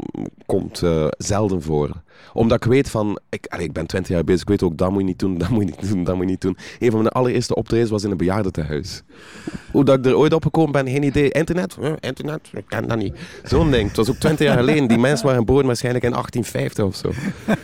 [0.46, 0.84] komt
[1.18, 1.92] zelden voor.
[2.34, 4.90] Omdat ik weet van, ik, allee, ik ben 20 jaar bezig, ik weet ook, dat
[4.90, 6.58] moet je niet doen, dat moet je niet doen, dat moet je niet doen.
[6.80, 9.02] Een van mijn allereerste optredens was in een bejaardentehuis.
[9.72, 11.30] Hoe dat ik er ooit opgekomen ben, geen idee.
[11.30, 11.78] Internet?
[12.00, 12.50] Internet?
[12.54, 13.16] Ik ken dat niet.
[13.44, 13.88] Zo'n ding.
[13.88, 14.88] Het was ook 20 jaar geleden.
[14.88, 17.12] Die mensen waren geboren waarschijnlijk in 1850 of zo.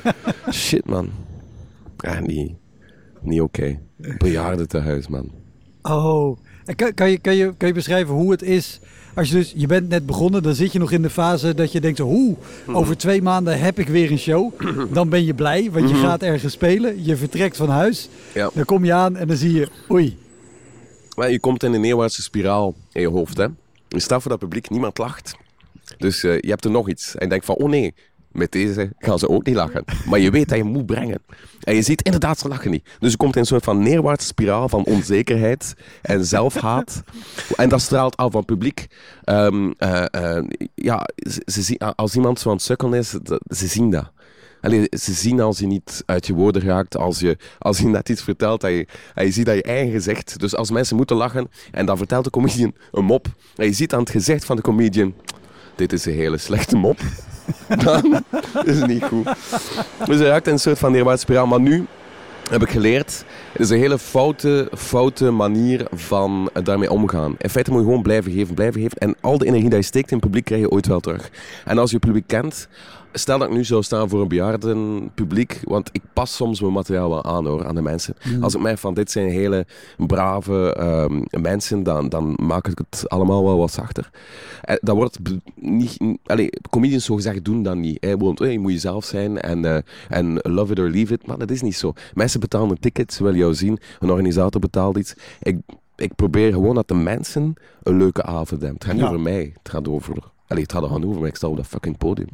[0.52, 1.10] Shit, man.
[1.98, 2.54] Ja, niet,
[3.26, 3.80] niet oké.
[4.18, 5.32] Bejaardentehuis, man.
[5.82, 8.80] Oh, en kan, kan, je, kan, je, kan je beschrijven hoe het is?
[9.16, 11.72] Als je dus, je bent net begonnen, dan zit je nog in de fase dat
[11.72, 12.36] je denkt, hoe,
[12.68, 14.54] over twee maanden heb ik weer een show.
[14.94, 17.04] Dan ben je blij, want je gaat ergens spelen.
[17.04, 18.10] Je vertrekt van huis.
[18.34, 18.50] Ja.
[18.54, 20.18] Dan kom je aan en dan zie je, oei.
[21.16, 23.48] Maar je komt in een neerwaartse spiraal in je hoofd, hè.
[23.88, 25.36] Je staat voor dat publiek, niemand lacht.
[25.98, 27.16] Dus eh, je hebt er nog iets.
[27.16, 27.94] En je denkt van, oh nee,
[28.36, 29.84] met deze gaan ze ook niet lachen.
[30.06, 31.21] Maar je weet dat je moet brengen.
[31.63, 32.89] En je ziet inderdaad, ze lachen niet.
[33.00, 37.04] Dus je komt in een soort van neerwaartse spiraal van onzekerheid en zelfhaat.
[37.56, 38.88] En dat straalt af van publiek.
[39.24, 40.43] Ehm, eh, eh,
[40.76, 41.08] ja,
[41.45, 43.10] ze, ze als iemand zo aan het sukkelen is,
[43.48, 44.13] ze zien dat.
[45.00, 48.21] Ze zien als je niet uit je woorden raakt, als je, als je net iets
[48.21, 50.39] vertelt, en je ziet dat je eigen gezicht...
[50.39, 53.94] Dus als mensen moeten lachen, en dan vertelt de comedian een mop, en je ziet
[53.94, 55.13] aan het gezicht van de comedian,
[55.75, 57.00] dit is een hele slechte mop.
[57.83, 58.23] Dan
[58.63, 59.25] is het niet goed.
[60.06, 61.48] Dus je raakt in een soort van neerwaartse spiraal.
[61.48, 61.85] Maar nu
[62.50, 67.35] heb ik geleerd, het is een hele foute, foute manier van daarmee omgaan.
[67.37, 68.98] In feite moet je gewoon blijven geven, blijven geven.
[68.98, 71.29] En al de energie die je steekt in het publiek, krijg je ooit wel terug.
[71.65, 72.67] En als je het publiek kent,
[73.18, 77.10] stel dat ik nu zou staan voor een bejaardenpubliek, want ik pas soms mijn materiaal
[77.10, 78.16] wel aan hoor, aan de mensen.
[78.42, 79.66] Als ik merk van dit zijn hele
[79.98, 84.10] brave ehm, mensen, dan, dan maak ik het allemaal wel wat zachter.
[84.62, 85.20] En dat wordt
[85.56, 85.98] niet...
[86.26, 87.98] Allee, comedians zo gezegd doen dat niet.
[88.04, 88.18] Hè.
[88.18, 89.78] Want hey, je moet jezelf zijn en, eh,
[90.10, 91.28] en love it or leave it.
[91.28, 91.94] Maar dat is niet zo.
[92.13, 93.80] Mensen betalen een ticket, ze willen jou zien.
[94.00, 95.13] Een organisator betaalt iets.
[95.42, 95.58] Ik,
[95.96, 97.54] ik probeer gewoon dat de mensen
[97.84, 98.74] een leuke avond hebben.
[98.74, 99.08] Het gaat niet Ja.
[99.08, 99.52] over mij.
[99.58, 100.34] Het gaat over...
[100.48, 102.29] Allee, het gaat er over, maar ik sta op dat fucking podium.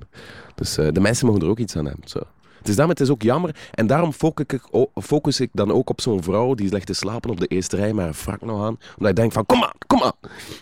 [0.55, 2.07] Dus eh, de mensen mogen er ook iets aan hebben.
[2.07, 2.20] Zo.
[2.57, 3.55] Het is daarom, het is ook jammer.
[3.72, 4.62] En daarom focus ik,
[4.93, 7.93] focus ik dan ook op zo'n vrouw die ligt te slapen op de eerste rij
[7.93, 8.78] met haar frak nog aan.
[8.95, 10.14] Omdat ik denk van, kom aan, kom aan.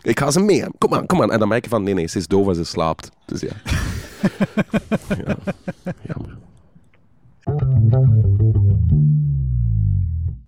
[0.02, 0.78] Ik ga ze mee hebben.
[0.78, 1.32] Kom aan, kom aan.
[1.32, 3.10] En dan merk je van, nee, nee, ze is doof en ze slaapt.
[3.26, 3.52] Dus ja.
[5.26, 5.38] ja.
[6.02, 6.38] Jammer.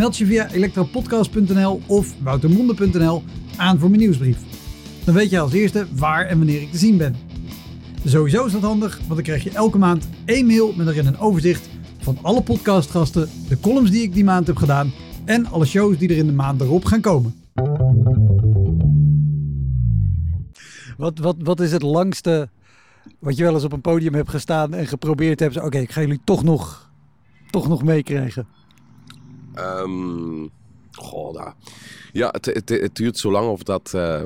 [0.00, 3.22] Meld je via elektropodcast.nl of woutermonde.nl
[3.56, 4.38] aan voor mijn nieuwsbrief.
[5.04, 7.16] Dan weet je als eerste waar en wanneer ik te zien ben.
[8.04, 11.18] Sowieso is dat handig, want dan krijg je elke maand één mail met erin een
[11.18, 14.92] overzicht van alle podcastgasten, de columns die ik die maand heb gedaan
[15.24, 17.34] en alle shows die er in de maand erop gaan komen.
[20.96, 22.48] Wat, wat, wat is het langste
[23.18, 25.60] wat je wel eens op een podium hebt gestaan en geprobeerd hebt?
[25.60, 26.90] Oké, ik ga jullie toch nog,
[27.50, 28.46] toch nog meekrijgen.
[29.54, 30.46] Ehm,
[30.92, 31.54] goh, dat-
[32.12, 34.22] Ja, het, het, het duurt zo lang of dat, eh,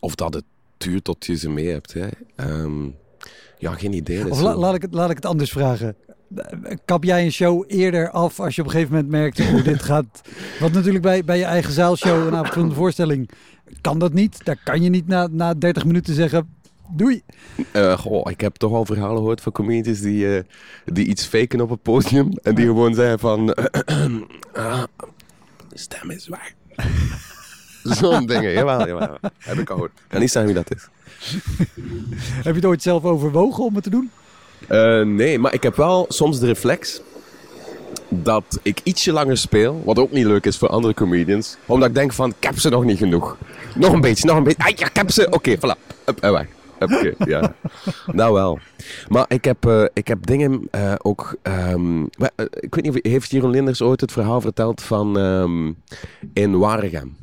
[0.00, 0.44] of dat het
[0.76, 1.92] duurt tot je ze mee hebt.
[1.92, 2.06] Hè.
[2.36, 2.84] Ehm,
[3.58, 4.30] ja, geen idee.
[4.30, 5.96] Of la- laat, ik het, laat ik het anders vragen.
[6.84, 9.82] Kap jij een show eerder af als je op een gegeven moment merkt hoe dit
[9.92, 10.20] gaat?
[10.60, 13.30] Want natuurlijk bij, bij je eigen zaalshow, een avondvullende voorstelling,
[13.80, 14.44] kan dat niet.
[14.44, 16.55] Daar kan je niet na, na 30 minuten zeggen,
[16.88, 17.22] doei.
[17.72, 20.42] Eh, goh, ik heb toch al verhalen gehoord van comedians die, eh,
[20.84, 22.30] die iets faken op het podium.
[22.42, 23.46] En die gewoon zeggen van...
[25.68, 26.54] de stem is weg.
[27.98, 28.52] Zo'n dingen.
[28.52, 29.18] Jawel, jawel.
[29.38, 29.92] Heb ik al gehoord.
[29.94, 30.88] Ik kan niet zeggen wie dat is.
[32.20, 34.10] Heb je het ooit zelf overwogen om het te doen?
[34.68, 37.00] Eh, nee, maar ik heb wel soms de reflex
[38.08, 41.94] dat ik ietsje langer speel, wat ook niet leuk is voor andere comedians, omdat ik
[41.94, 43.36] denk van, ik heb ze nog niet genoeg.
[43.74, 44.62] Nog een beetje, nog een beetje.
[44.64, 45.26] Ah, ja, ik heb ze.
[45.30, 45.94] Oké, voilà.
[46.04, 46.46] Hup, en weg.
[46.78, 47.54] Oké, ja.
[48.12, 48.58] Nou wel.
[49.08, 51.36] Maar ik heb, eh, ik heb dingen eh, ook...
[51.42, 55.72] ehm, eh, ik weet niet, of, heeft Jeroen Linders ooit het verhaal verteld van ehm,
[56.32, 57.16] in Waregem?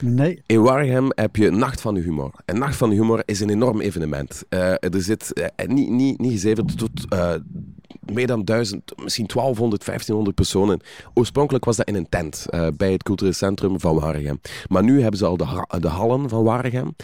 [0.00, 0.42] Nee.
[0.46, 2.30] In Waregem heb je Nacht van de Humor.
[2.44, 4.44] En Nacht van de Humor is een enorm evenement.
[4.48, 6.90] Eh, er zit niet, niet, niet gezeven tot
[8.12, 10.80] meer dan 1000, misschien 1200, 1500 personen.
[11.14, 14.40] Oorspronkelijk was dat in een tent eh, bij het cultureel centrum van Waregem.
[14.68, 16.96] Maar nu hebben ze al de, ha- de hallen van Waregem.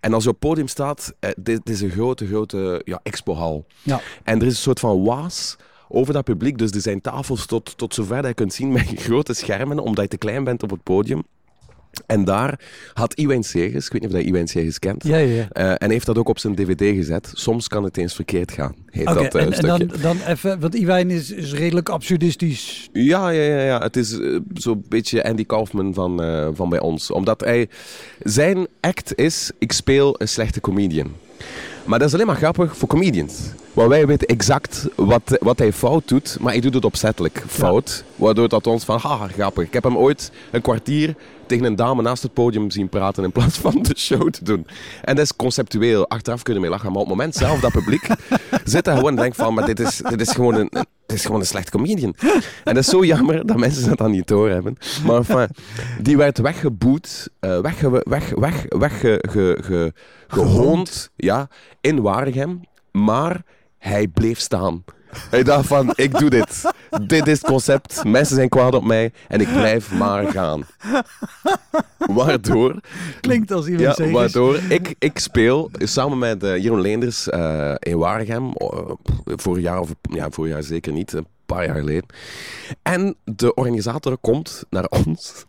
[0.00, 3.00] En als je op het podium staat, eh, dit, dit is een grote, grote ja,
[3.02, 3.66] expohal.
[3.82, 4.00] Ja.
[4.24, 5.56] En er is een soort van waas
[5.88, 6.58] over dat publiek.
[6.58, 10.04] Dus er zijn tafels tot, tot zover dat je kunt zien met grote schermen, omdat
[10.04, 11.22] je te klein bent op het podium.
[12.06, 12.60] En daar
[12.92, 15.90] had Iwijn Segers, ik weet niet of je Iwijn Segers kent, Ja, ja, eh, en
[15.90, 17.30] heeft dat ook op zijn dvd gezet.
[17.34, 19.86] Soms kan het eens verkeerd gaan, heet dat eh, en, en stukje.
[19.86, 22.88] dan, dan even, want Iwijn is, is redelijk absurdistisch.
[22.92, 23.78] Ja, ja, ja, ja.
[23.78, 26.16] Het is eh, zo'n beetje Andy Kaufman van,
[26.56, 27.10] van bij ons.
[27.10, 27.68] Omdat hij...
[28.22, 31.12] Zijn act is, ik speel een slechte comedian.
[31.84, 33.34] Maar dat is alleen maar grappig voor comedians.
[33.72, 38.04] Want wij weten exact wat, wat hij fout doet, maar hij doet het opzettelijk fout.
[38.16, 39.66] Waardoor dat ons van, haha, grappig.
[39.66, 41.14] Ik heb hem ooit een kwartier
[41.46, 44.66] tegen een dame naast het podium zien praten in plaats van de show te doen.
[45.04, 46.08] En dat is conceptueel.
[46.08, 46.92] Achteraf kunnen we mee lachen.
[46.92, 48.06] Maar op het moment zelf, dat publiek
[48.64, 50.70] zit daar gewoon en denkt van, maar dit is, dit is gewoon een...
[51.10, 52.14] dit is gewoon een slecht comedian.
[52.64, 54.76] En dat is zo jammer dat mensen dat dan niet doorhebben.
[55.06, 55.48] Maar enfin,
[56.00, 59.92] die werd weggeboet, eh wegge, weg, weg, weg, ge, ge, ge-
[60.28, 61.48] gehoond ja,
[61.80, 62.60] in Waregem.
[62.92, 63.42] Maar
[63.78, 64.84] hij bleef staan.
[65.30, 66.62] Hij dacht van, ik doe dit.
[67.02, 68.04] Dit is het concept.
[68.04, 70.66] Mensen zijn kwaad op mij en ik blijf maar gaan.
[71.98, 72.80] Waardoor...
[73.20, 74.10] Klinkt als iemand Ja, zegt.
[74.12, 78.52] waardoor ik, ik speel samen met eh, Jeroen Leenders eh, in Waregem.
[78.52, 78.90] eh,
[79.24, 82.06] vorig jaar, of ja, vorig jaar zeker niet, een paar jaar geleden.
[82.82, 85.44] En de organisator komt naar ons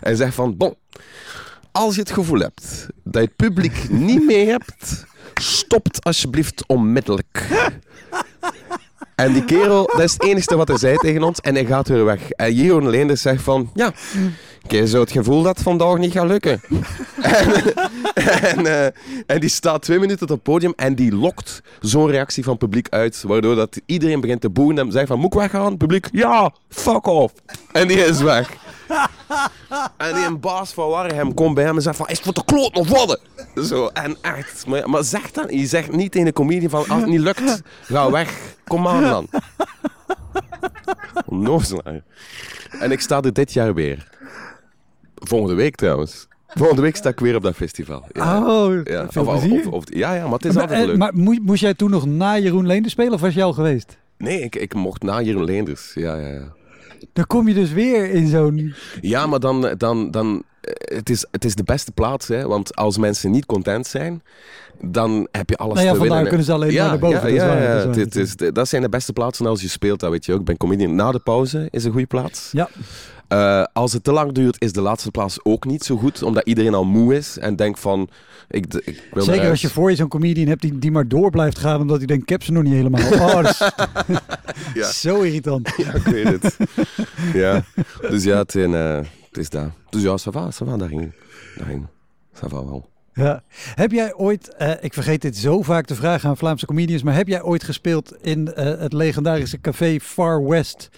[0.00, 0.56] en zegt van...
[0.56, 0.74] Bon,
[1.72, 5.04] als je het gevoel hebt dat je het publiek niet mee hebt,
[5.34, 7.46] stopt alsjeblieft onmiddellijk.
[9.14, 11.40] En die kerel, dat is het enige wat hij zei tegen ons.
[11.40, 12.30] En hij gaat weer weg.
[12.30, 13.70] En Jeroen Leenders zegt van...
[13.74, 13.92] Ja,
[14.68, 16.60] ik zo het gevoel dat het vandaag niet gaat lukken.
[18.54, 18.84] en, eh,
[19.26, 22.62] en die staat twee minuten op het podium en die lokt zo'n reactie van het
[22.62, 23.22] publiek uit.
[23.26, 25.18] Waardoor dat iedereen begint te boeren en zegt van...
[25.18, 25.76] Moet ik weggaan?
[25.76, 26.08] Publiek...
[26.12, 27.34] Ja, fuck off.
[27.72, 28.50] En die is weg.
[29.96, 32.06] En die een baas van Warhem komt bij hem en zegt van...
[32.08, 33.18] Is het voor de kloot nog worden?
[33.64, 34.66] Zo, en echt.
[34.66, 35.46] Maar, maar zeg dan...
[35.58, 36.80] Je zegt niet tegen de comedian van...
[36.88, 38.54] Als het niet lukt, ga weg.
[38.64, 39.28] Kom aan dan.
[41.26, 42.02] Onnozelaar.
[42.80, 44.08] En ik sta er dit jaar weer.
[45.14, 46.26] Volgende week trouwens.
[46.46, 48.04] Volgende week sta ik weer op dat festival.
[48.12, 48.46] Ja.
[48.46, 49.26] Oh, Ja, veel
[49.70, 50.96] of- ja, ja, maar het is maar, altijd eh, leuk.
[50.96, 53.96] maar moe- moest jij toen nog na Jeroen Leenders spelen of was je al geweest?
[54.18, 55.92] Nee, ik, ik mocht na Jeroen Leenders.
[55.94, 56.52] Ja, ja, ja.
[57.12, 58.74] Dan kom je dus weer in zo'n...
[59.00, 62.46] Ja, maar dan, dan, dan eh, het, is, het is de beste plaats, hè?
[62.46, 64.22] want als mensen niet content zijn,
[64.80, 66.26] dan heb je alles Nou ja, te winnen.
[66.28, 67.32] kunnen ze alleen maar naar boven.
[67.32, 67.84] Ja, ja, ja.
[67.84, 70.38] dat is dat zijn de beste plaatsen als je speelt, dat weet je ook.
[70.38, 70.94] Ik ben comedian.
[70.94, 72.48] Na de pauze is een goede plaats.
[72.52, 72.68] Ja.
[73.28, 76.46] Eh, als het te lang duurt, is de laatste plaats ook niet zo goed, omdat
[76.46, 78.08] iedereen al moe is en denkt van,
[78.48, 81.30] ik, ik wil Zeker als je voor je zo'n comedian hebt die, die maar door
[81.30, 83.12] blijft gaan omdat hij denkt, ik heb ze nog niet helemaal.
[83.12, 83.58] Oh, is
[84.74, 84.86] Ja.
[84.90, 85.72] zo irritant.
[85.76, 86.56] Ja, ik weet het.
[87.32, 87.64] ja,
[88.00, 88.96] dus ja, het, in, eh,
[89.28, 89.72] het is daar.
[89.90, 91.12] Dus ja, ça va, ça va, daarin.
[91.56, 91.86] daarin.
[92.34, 92.88] Ça va wel.
[93.12, 93.42] Ja.
[93.74, 97.14] Heb jij ooit, eh, ik vergeet dit zo vaak te vragen aan Vlaamse comedians, maar
[97.14, 100.88] heb jij ooit gespeeld in het legendarische café Far West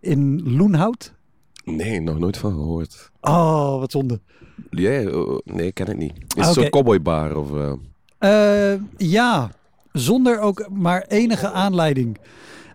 [0.00, 1.14] in Loenhout?
[1.70, 3.10] Nee, nog nooit van gehoord.
[3.20, 4.20] Oh, wat zonde.
[4.70, 5.12] Jij?
[5.12, 6.12] Oh, nee, ik ken het niet.
[6.16, 6.70] Is Ah, het zo'n oké.
[6.72, 7.36] cowboybar?
[7.36, 7.72] Of, eh,
[8.18, 9.50] Eh, ja,
[9.92, 12.18] zonder ook maar enige aanleiding.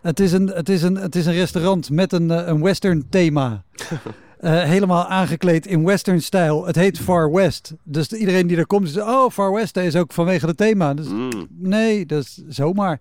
[0.01, 3.09] Het is een, het is een, het is een restaurant met een, eh, een western
[3.09, 3.63] thema.
[4.41, 6.65] Eh, helemaal aangekleed in western stijl.
[6.65, 7.73] Het heet Far West.
[7.83, 10.93] Dus iedereen die er komt zegt, oh Far West, is ook vanwege het thema.
[10.93, 12.99] Dus, mm, nee, dat is zomaar.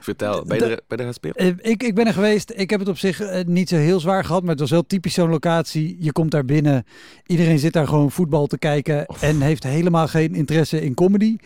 [0.00, 1.34] vertel, ben je, er, ben je er?
[1.34, 2.52] Eh, ik, ik ben er geweest.
[2.56, 4.40] Ik heb het op zich eh, niet zo heel zwaar gehad.
[4.40, 5.96] Maar het was wel typisch zo'n locatie.
[6.00, 6.84] Je komt daar binnen.
[7.26, 9.06] Iedereen zit daar gewoon voetbal te kijken.
[9.20, 11.36] En heeft helemaal geen interesse in comedy.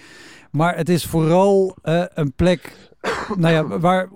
[0.50, 2.72] Maar het is vooral een plek.
[3.36, 4.08] Nou ja, waar.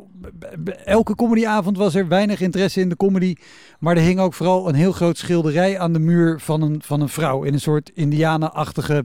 [0.85, 3.35] Elke comedyavond was er weinig interesse in de comedy.
[3.79, 7.01] Maar er hing ook vooral een heel groot schilderij aan de muur van een, van
[7.01, 7.43] een vrouw.
[7.43, 9.05] In een soort Indianen-achtige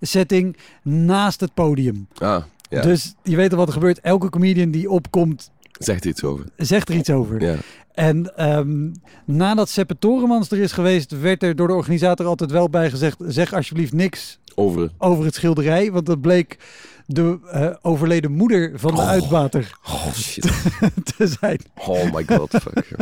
[0.00, 0.56] setting.
[0.82, 2.08] Naast het podium.
[2.18, 2.82] Ah, ja.
[2.82, 4.00] Dus je weet al wat er gebeurt.
[4.00, 6.44] Elke comedian die opkomt, Zegt iets over.
[6.56, 7.40] zegt er iets over.
[7.42, 7.56] Ja.
[7.92, 8.90] En ehm,
[9.24, 13.16] nadat Seppe Toremans er is geweest, werd er door de organisator altijd wel bij gezegd:
[13.26, 14.90] zeg alsjeblieft niks Over.
[14.98, 15.92] over het schilderij.
[15.92, 16.58] Want dat bleek
[17.06, 19.08] de eh, overleden moeder van de Oh.
[19.08, 20.42] uitbater Oh shit.
[21.16, 21.60] te zijn.
[21.74, 22.96] Oh my god, fuck.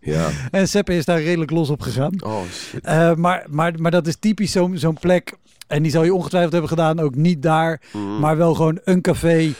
[0.00, 0.28] ja.
[0.50, 2.22] En Seppe is daar redelijk los op gegaan.
[2.24, 2.84] Oh shit.
[2.84, 5.32] Eh, maar, maar, maar dat is typisch zo'n zo'n plek.
[5.66, 7.80] En die zal je ongetwijfeld hebben gedaan, ook niet daar.
[7.92, 8.18] Mm.
[8.20, 9.52] Maar wel gewoon een café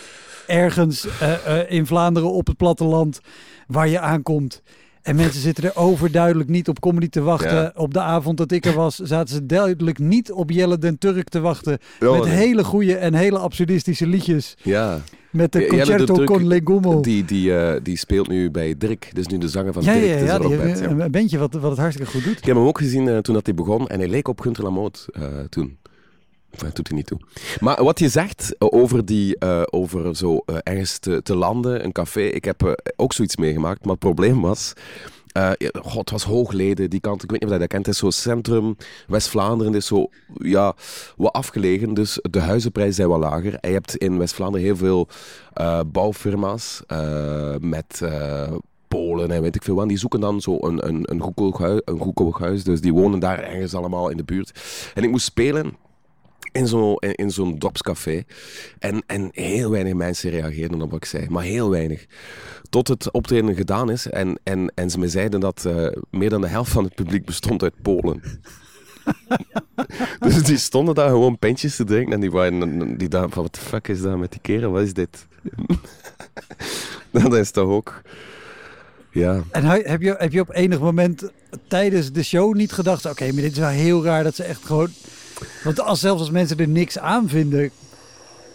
[0.47, 3.20] ergens eh, in Vlaanderen op het platteland
[3.66, 4.62] waar je aankomt.
[5.07, 7.54] En mensen zitten er overduidelijk niet op comedy te wachten.
[7.54, 7.72] Ja.
[7.74, 11.28] Op de avond dat ik er was, zaten ze duidelijk niet op Jelle den Turk
[11.28, 11.78] te wachten.
[12.00, 12.32] Met nee.
[12.32, 14.57] hele goede en hele absurdistische liedjes.
[14.62, 15.00] Ja.
[15.30, 17.02] Met de Concerto con le Gummel.
[17.02, 19.11] Die, die, eh, die speelt nu bij Dirk.
[19.12, 20.18] Dus nu de zanger van ja, Dirk.
[20.18, 20.88] ja, ja, die ja.
[20.88, 22.38] een bandje wat, wat het hartstikke goed doet.
[22.38, 24.64] Ik heb hem ook gezien eh, toen dat hij begon en hij leek op Gunther
[24.64, 25.78] Lamoot eh, toen.
[26.57, 27.18] Enfin, dat niet toe.
[27.61, 31.92] Maar wat je zegt eh, over, die, eh, over zo eh, ergens te, landen, een
[31.92, 32.20] café.
[32.20, 34.72] Ik heb ook zoiets meegemaakt, maar het probleem was...
[35.82, 37.22] God, het was Hoogleden, die kant.
[37.22, 37.86] Ik weet niet of je dat kent.
[37.86, 38.76] Het is zo centrum
[39.07, 39.74] West-Vlaanderen.
[39.74, 40.74] Is zo, ja,
[41.16, 41.94] wat afgelegen.
[41.94, 43.59] Dus de huizenprijzen zijn wat lager.
[43.61, 45.09] Je hebt in West-Vlaanderen heel veel
[45.92, 46.82] bouwfirma's
[47.61, 48.02] met...
[48.88, 49.88] Polen en weet ik veel wat.
[49.88, 52.64] Die zoeken dan zo een, een, een, goedkoop huis, een goedkoop huis.
[52.64, 54.61] Dus die wonen daar ergens allemaal in de buurt.
[54.94, 55.76] En ik moest spelen
[56.57, 58.22] in zo'n in, in zo'n dorpscafé.
[58.78, 61.26] En, en heel weinig mensen reageerden op wat ik zei.
[61.28, 62.07] Maar heel weinig.
[62.70, 64.07] Tot het optreden gedaan is.
[64.07, 67.24] En, en, en ze me zeiden dat eh, meer dan de helft van het publiek
[67.24, 68.22] bestond uit Polen.
[70.20, 72.12] dus die stonden daar gewoon pintjes te drinken.
[72.12, 74.70] En die waren die dachten van, wat de fuck is dat met die kerel?
[74.70, 75.26] Wat is dit?
[77.11, 78.02] dat is toch ook...
[79.11, 79.42] Ja.
[79.50, 81.30] En heb je, heb je op enig moment
[81.68, 83.07] tijdens de show niet gedacht...
[83.07, 84.90] oké, maar dit is wel heel raar dat ze echt gewoon...
[85.64, 87.70] Want als, zelfs als mensen er niks aan vinden...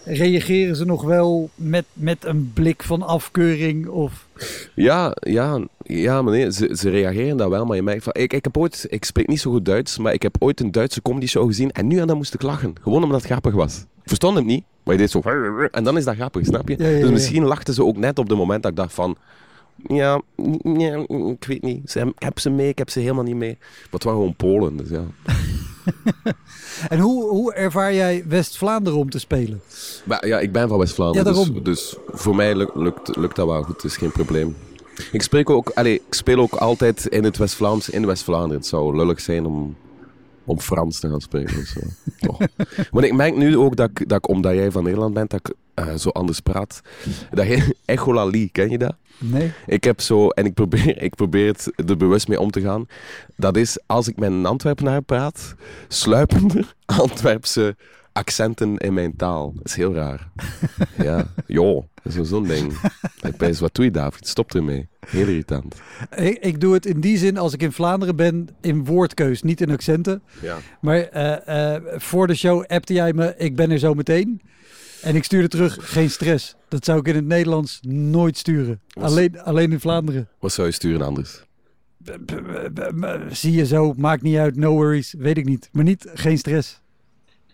[0.03, 3.87] reageren ze nog wel met, met een blik van afkeuring?
[3.87, 4.27] Of...
[4.75, 8.13] Ja, ja, ja, nee, ze, ze reageren daar wel, maar je merkt van...
[8.15, 8.85] Ik, ik heb ooit...
[8.89, 11.71] Ik spreek niet zo goed Duits, maar ik heb ooit een Duitse comedy show gezien
[11.71, 12.73] en nu en dan moest ik lachen.
[12.81, 13.77] Gewoon omdat het grappig was.
[13.77, 15.19] Ik verstond hem niet, maar je deed zo...
[15.71, 16.75] En dan is dat grappig, snap je?
[16.77, 19.17] Ja, ja, Dus misschien lachten ze ook net op het moment dat ik dacht van...
[19.87, 20.21] Ja,
[20.63, 21.91] ja, ik weet niet.
[21.91, 23.57] Ze, ik heb ze mee, ik heb ze helemaal niet mee.
[23.59, 25.03] Maar het waren gewoon Polen, dus ja.
[26.89, 29.61] En hoe, hoe ervaar jij West-Vlaanderen om te spelen?
[30.05, 33.47] Maar ja, ik ben van West-Vlaanderen, Ja, dus, dus voor mij lukt, lukt, lukt dat
[33.47, 34.55] wel goed, het is geen probleem.
[35.11, 38.57] Ik, spreek ook, allee, ik speel ook altijd in het West-Vlaams in West-Vlaanderen.
[38.57, 39.75] Het zou lullig zijn om,
[40.45, 41.79] om Frans te gaan zo.
[42.27, 42.39] Toch.
[42.91, 45.39] Maar ik merk nu ook dat ik, dat ik, omdat jij van Nederland bent, dat
[45.39, 46.81] ik eh, zo anders praat.
[47.31, 48.95] Dat je echolali, ken je dat?
[49.21, 49.51] Nee?
[49.65, 52.85] Ik heb zo, en ik probeer, ik probeer het er bewust mee om te gaan.
[53.35, 55.55] Dat is als ik met een Antwerpenaar praat,
[55.87, 57.75] sluipen er Antwerpse
[58.13, 59.53] accenten in mijn taal.
[59.55, 60.29] Dat is heel raar.
[61.07, 62.73] ja, joh, dat is zo'n ding.
[63.21, 64.27] Ik ben wat doe je David?
[64.27, 64.87] Stop ermee.
[65.07, 65.75] Heel irritant.
[66.15, 69.61] Ik, ik doe het in die zin als ik in Vlaanderen ben in woordkeus, niet
[69.61, 70.21] in accenten.
[70.41, 70.57] Ja.
[70.81, 74.41] Maar eh, eh, voor de show appte jij me, ik ben er zo meteen.
[75.01, 76.55] En ik stuurde terug, geen stress.
[76.67, 78.81] Dat zou ik in het Nederlands nooit sturen.
[78.93, 80.27] Alleen, alleen in Vlaanderen.
[80.39, 81.43] Wat zou je sturen anders?
[83.29, 85.69] Zie je zo, maakt niet uit, no worries, weet ik niet.
[85.71, 86.81] Maar niet, geen stress.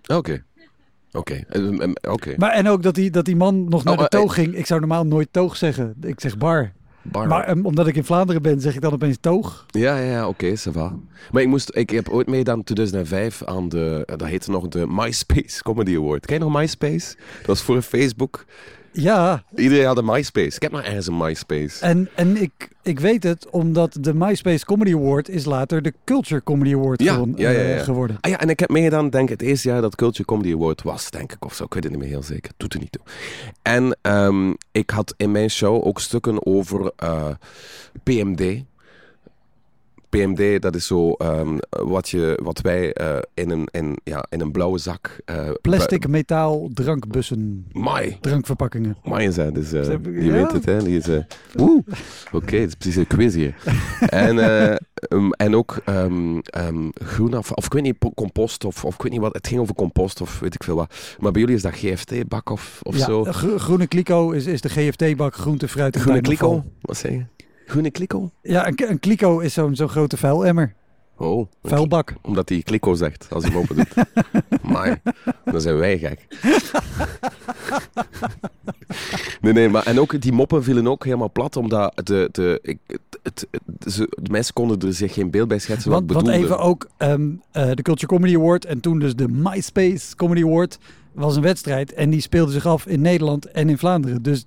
[0.07, 0.43] Oké.
[1.11, 1.33] Oké.
[1.33, 2.33] Eh, Oké.
[2.37, 4.55] Maar en ook dat die, dat die man nog naar Oh, de eh, toog ging.
[4.55, 5.95] Ik zou normaal nooit toog zeggen.
[6.01, 6.71] Ik zeg bar.
[7.11, 7.27] Bar.
[7.27, 9.65] Maar ehm, omdat ik in Vlaanderen ben, zeg ik dan opeens toog.
[9.67, 10.95] Ja, ja, ja oké, ça va.
[11.31, 14.85] Maar ik, moest, ik heb ooit meegedaan in 2005 aan de, dat heette nog de
[14.87, 16.25] MySpace Comedy Award.
[16.25, 17.15] Ken je nog MySpace?
[17.37, 18.45] Dat was voor Facebook.
[19.01, 20.55] Ja, Iedereen had een MySpace.
[20.55, 21.85] Ik heb maar ergens een MySpace.
[21.85, 26.43] en, en ik, ik weet het omdat de MySpace Comedy Award is later de Culture
[26.43, 27.83] Comedy Award Ja, gewon- ja, ja, eh, ja.
[27.83, 28.17] geworden.
[28.21, 30.81] Ah ja, en ik heb meegedaan, denk ik, het eerste jaar dat Culture Comedy Award
[30.81, 31.63] was, denk ik, of zo.
[31.63, 32.51] Ik weet het niet meer heel zeker.
[32.57, 33.01] Doet er niet toe.
[33.61, 37.29] En ehm, ik had in mijn show ook stukken over eh,
[38.03, 38.63] PMD.
[40.09, 44.41] PMD, dat is zo ehm, wat, je, wat wij eh, in, een, in, ja, in
[44.41, 45.19] een blauwe zak...
[45.25, 48.17] eh, Plastic, metaal, drankbussen, bu- Mai.
[48.21, 48.97] drankverpakkingen.
[49.03, 49.79] Mai zijn, dus die
[50.23, 50.31] ja.
[50.31, 50.83] weet het, hè.
[50.83, 51.07] Die is...
[51.07, 51.17] eh,
[51.59, 51.83] Oeh,
[52.31, 53.55] oké, het is precies een quiz hier.
[54.27, 58.93] en, ehm, en ook ehm ehm groenaf, of ik weet niet, po- compost, of, of
[58.95, 60.93] ik weet niet wat, het ging over compost, of weet ik veel wat.
[61.19, 63.23] Maar bij jullie is dat GFT-bak of, of ja, zo?
[63.23, 66.63] gro- groene kliko is, is de GFT-bak groente, fruit en Groene kliko?
[66.81, 67.25] Wat zeg je?
[67.67, 68.31] Groene kliko?
[68.41, 70.73] Ja, een, kliko is zo'n zo'n grote vuilemmer.
[71.17, 72.15] Oh, Vuilbak.
[72.21, 73.93] Omdat hij kliko zegt als hij hem open doet.
[74.73, 75.01] maar
[75.45, 76.27] dan zijn wij gek.
[79.41, 82.77] nee, nee, maar en ook die moppen vielen ook helemaal plat, omdat de, de, ik,
[82.87, 86.09] het, het, het- ze, de mensen konden er zich geen beeld bij schetsen wat Want,
[86.11, 86.45] ik want bedoelde.
[86.53, 90.77] even ook ehm, eh, de Culture Comedy Award en toen dus de MySpace Comedy Award
[91.13, 94.21] was een wedstrijd en die speelde zich af in Nederland en in Vlaanderen.
[94.23, 94.45] Dus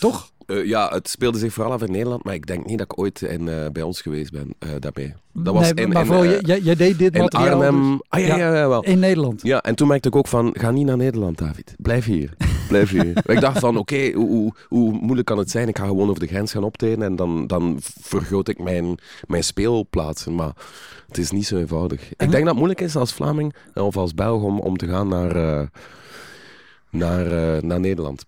[0.00, 0.31] toch?
[0.46, 2.98] Eh, ja, het speelde zich vooral af in Nederland, maar ik denk niet dat ik
[2.98, 5.14] ooit in, eh, bij ons geweest ben eh, daarmee.
[5.34, 7.90] Dat was nee, in, maar in, vooral, jij- jij, jij deed dit in materiaal Arnhem.
[7.90, 8.36] dus ah ja, Ja.
[8.36, 8.84] ja, ja, wel.
[8.84, 9.42] in Nederland.
[9.42, 11.74] Ja, en toen merkte ik ook van, ga niet naar Nederland, David.
[11.78, 12.34] Blijf hier.
[12.68, 13.12] Blijf hier.
[13.34, 15.68] ik dacht van, oké, hoe, hoe, hoe moeilijk kan het zijn?
[15.68, 19.44] Ik ga gewoon over de grens gaan optreden en dan, dan vergroot ik mijn, mijn
[19.44, 20.34] speelplaatsen.
[20.34, 20.52] Maar
[21.08, 22.00] het is niet zo eenvoudig.
[22.00, 24.88] En- Ik denk dat het moeilijk is als Vlaming of als Belg om, om te
[24.88, 25.68] gaan naar,
[26.90, 27.26] naar,
[27.64, 28.24] naar Nederland.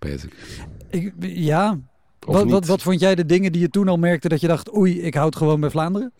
[0.91, 1.79] Ik, ja.
[2.25, 4.77] Wat, wat, wat vond jij de dingen die je toen al merkte dat je dacht,
[4.77, 6.13] oei, ik houd gewoon bij Vlaanderen?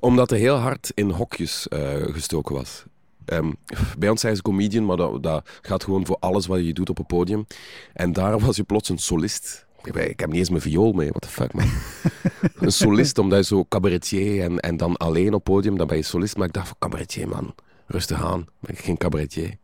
[0.00, 2.84] Omdat er heel hard in hokjes eh, gestoken was.
[3.24, 3.52] Ehm,
[3.98, 6.90] bij ons zijn ze comedian, maar dat, dat gaat gewoon voor alles wat je doet
[6.90, 7.46] op een podium.
[7.92, 9.66] En daar was je plots een solist.
[9.84, 11.70] Ik, ik heb niet eens mijn viool mee, what the fuck man.
[12.66, 16.02] een solist, omdat je zo cabaretier en, en dan alleen op podium, dan ben je
[16.02, 16.36] solist.
[16.36, 17.54] Maar ik dacht van cabaretier man,
[17.86, 19.56] rustig aan, ben ik geen cabaretier.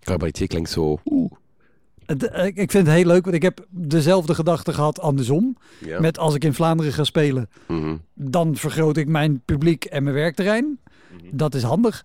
[0.00, 1.00] Cabaretier klinkt zo...
[1.04, 1.32] Oeh.
[2.10, 5.56] Het- eh, Ik vind het heel leuk, want ik heb dezelfde gedachte gehad andersom.
[5.78, 6.00] Ja.
[6.00, 7.96] Met als ik in Vlaanderen ga spelen, Mhm.
[8.14, 10.78] dan vergroot ik mijn publiek en mijn werkterrein.
[11.30, 12.04] Dat is handig.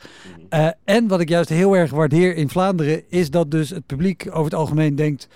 [0.50, 4.26] Eh, en wat ik juist heel erg waardeer in Vlaanderen, is dat dus het publiek
[4.30, 5.28] over het algemeen denkt: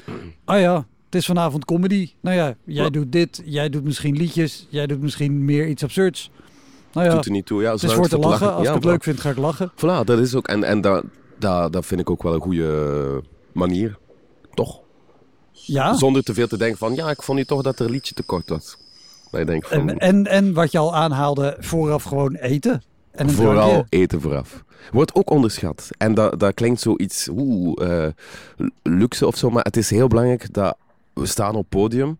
[0.46, 2.12] ah ja, het is vanavond comedy.
[2.22, 2.90] Nou ja, jij Ja.
[2.90, 6.32] doet dit, jij doet misschien liedjes, jij doet misschien meer iets absurds.
[6.94, 7.62] Nou ja, Doet er niet toe.
[7.62, 8.54] Ja, het is voor te lachen.
[8.54, 8.90] Als Ja, ik het voilà.
[8.90, 9.72] leuk vind, ga ik lachen.
[9.76, 10.48] Voilà, dat is ook.
[10.48, 11.04] En, en dat,
[11.40, 13.98] dat, dat vind ik ook wel een goede manier.
[14.54, 14.80] Toch?
[15.52, 15.94] Ja.
[15.94, 18.14] Zonder te veel te denken van, ja, ik vond nu toch dat er een liedje
[18.14, 18.78] tekort was.
[19.32, 22.84] Dat je denkt van, En, en, en wat je al aanhaalde, vooraf gewoon eten.
[23.12, 23.98] En vooral drankje.
[24.00, 24.64] eten vooraf.
[24.92, 25.88] Wordt ook onderschat.
[25.98, 28.12] En dat, dat klinkt zoiets, oeh, eh,
[28.84, 29.50] luxe of zo.
[29.50, 30.78] Maar het is heel belangrijk dat
[31.14, 32.18] we staan op podium.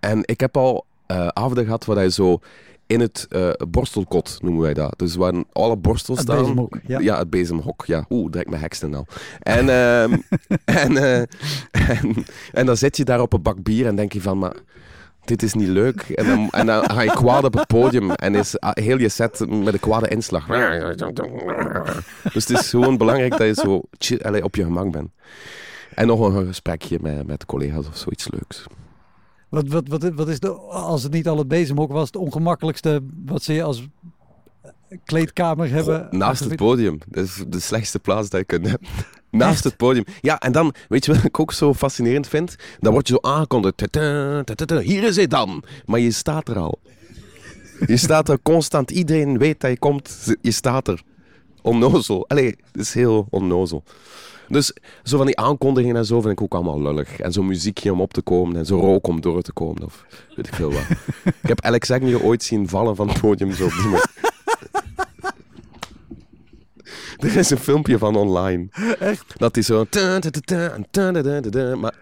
[0.00, 2.40] En ik heb al eh avonden gehad waar je zo
[2.88, 4.94] in het eh, borstelkot, noemen wij dat.
[4.96, 6.40] Dus waar alle borstels Het staan.
[6.40, 7.18] bezemhok, ja.
[7.18, 7.84] het bezemhok.
[7.86, 9.06] Ja, oeh, direct mijn heksen al.
[9.38, 10.16] En, ehm,
[10.84, 11.18] en, eh,
[11.70, 14.54] en, en dan zit je daar op een bak bier en denk je van, maar
[15.24, 16.00] dit is niet leuk.
[16.02, 19.08] En dan, en dan ga je kwaad op het podium en is ah, heel je
[19.08, 20.46] set met een kwade inslag.
[22.32, 25.10] Dus het is gewoon belangrijk dat je zo chill, op je gemak bent.
[25.94, 28.66] En nog een gesprekje met, met collega's of zoiets leuks.
[29.48, 33.02] Wat, wat, wat, wat is de, als het niet al het bezemhok was, het ongemakkelijkste
[33.24, 33.86] wat ze je als
[35.04, 36.08] kleedkamer hebben?
[36.10, 36.98] Naast het podium.
[37.08, 38.88] Dat is de slechtste plaats dat je kunt hebben.
[39.30, 39.64] Naast Echt?
[39.64, 40.04] het podium.
[40.20, 42.56] Ja, en dan, weet je wat ik ook zo fascinerend vind?
[42.80, 43.80] Dan word je zo aangekondigd.
[44.82, 45.64] Hier is hij dan.
[45.86, 46.78] Maar je staat er al.
[47.86, 48.90] Je staat er constant.
[48.90, 50.34] Iedereen weet dat je komt.
[50.40, 51.02] Je staat er.
[51.62, 52.28] Onnozel.
[52.28, 53.84] Allee, het is heel onnozel.
[54.48, 54.72] Dus
[55.02, 57.20] zo van die aankondigingen en zo vind ik ook allemaal lullig.
[57.20, 59.84] En zo'n muziekje om op te komen en zo rook om door te komen.
[59.84, 60.04] Of
[60.36, 60.84] weet ik veel wat.
[61.42, 64.06] ik heb Alex Agnew ooit zien vallen van het podium zo op die manier.
[67.18, 68.68] Er is een filmpje van online.
[68.98, 69.38] Echt?
[69.38, 69.86] Dat hij zo...
[71.76, 71.94] Maar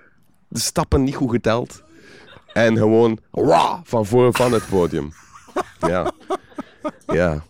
[0.48, 1.82] de stappen niet goed geteld.
[2.52, 3.18] En gewoon...
[3.82, 5.12] Van voor van het podium.
[5.78, 6.12] Ja.
[7.06, 7.44] Ja.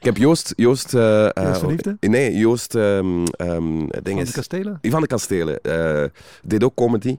[0.00, 0.52] Ik heb Joost...
[0.56, 1.96] Joost, eh, Joost van Liefde?
[2.00, 2.74] Nee, Joost...
[2.74, 4.78] ehm ehm ding Van de kastelen?
[4.80, 5.60] Ivan de Kastelen.
[5.62, 6.04] eh,
[6.42, 7.18] deed ook comedy.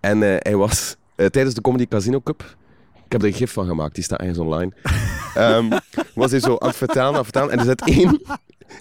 [0.00, 2.56] En hij was tijdens de Comedy Casino Cup.
[3.04, 4.72] Ik heb er een gif van gemaakt, die staat ergens online.
[5.34, 5.78] Ehm,
[6.14, 7.50] was hij zo aan het vertellen, aan het vertellen.
[7.50, 8.20] En er zit één,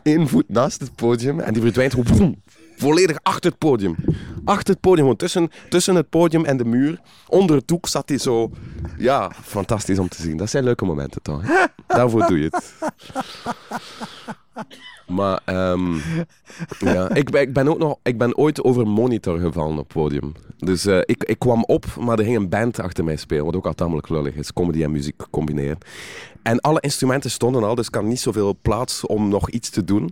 [0.03, 1.39] één voet naast het podium.
[1.39, 2.41] En die verdwijnt gewoon boem,
[2.77, 3.95] volledig achter het podium.
[4.45, 6.99] Achter het podium, gewoon tussen, tussen het podium en de muur.
[7.27, 8.51] Onder het doek zat hij zo.
[8.97, 10.37] Ja, fantastisch om te zien.
[10.37, 11.41] Dat zijn leuke momenten toch?
[11.47, 11.65] hè?
[11.87, 12.73] Daarvoor doe je het.
[15.07, 15.93] Maar ehm,
[16.79, 19.77] ja, ik, ben- ik, ben ook nog, ik ben ooit over een monitor gevallen op
[19.77, 20.31] het podium.
[20.57, 23.55] Dus eh, ik, ik kwam op, maar er ging een band achter mij spelen, wat
[23.55, 24.53] ook al tamelijk lullig is.
[24.53, 25.77] Comedy en muziek combineren.
[26.43, 29.83] En alle instrumenten stonden al, dus ik had niet zoveel plaats om nog iets te
[29.83, 30.09] doen.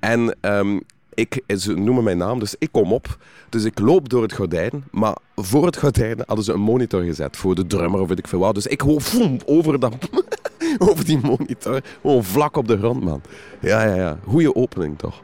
[0.00, 0.78] En ehm,
[1.16, 3.18] ik, ze noemen mijn naam, dus ik kom op.
[3.48, 7.36] Dus ik loop door het gordijn, maar voor het gordijn hadden ze een monitor gezet
[7.36, 8.54] voor de drummer of weet ik veel wat.
[8.54, 9.94] Dus ik gewoon voem, over, dat,
[10.88, 13.20] over die monitor, gewoon vlak op de grond, man.
[13.60, 14.18] Ja, ja, ja.
[14.26, 15.22] Goeie opening, toch?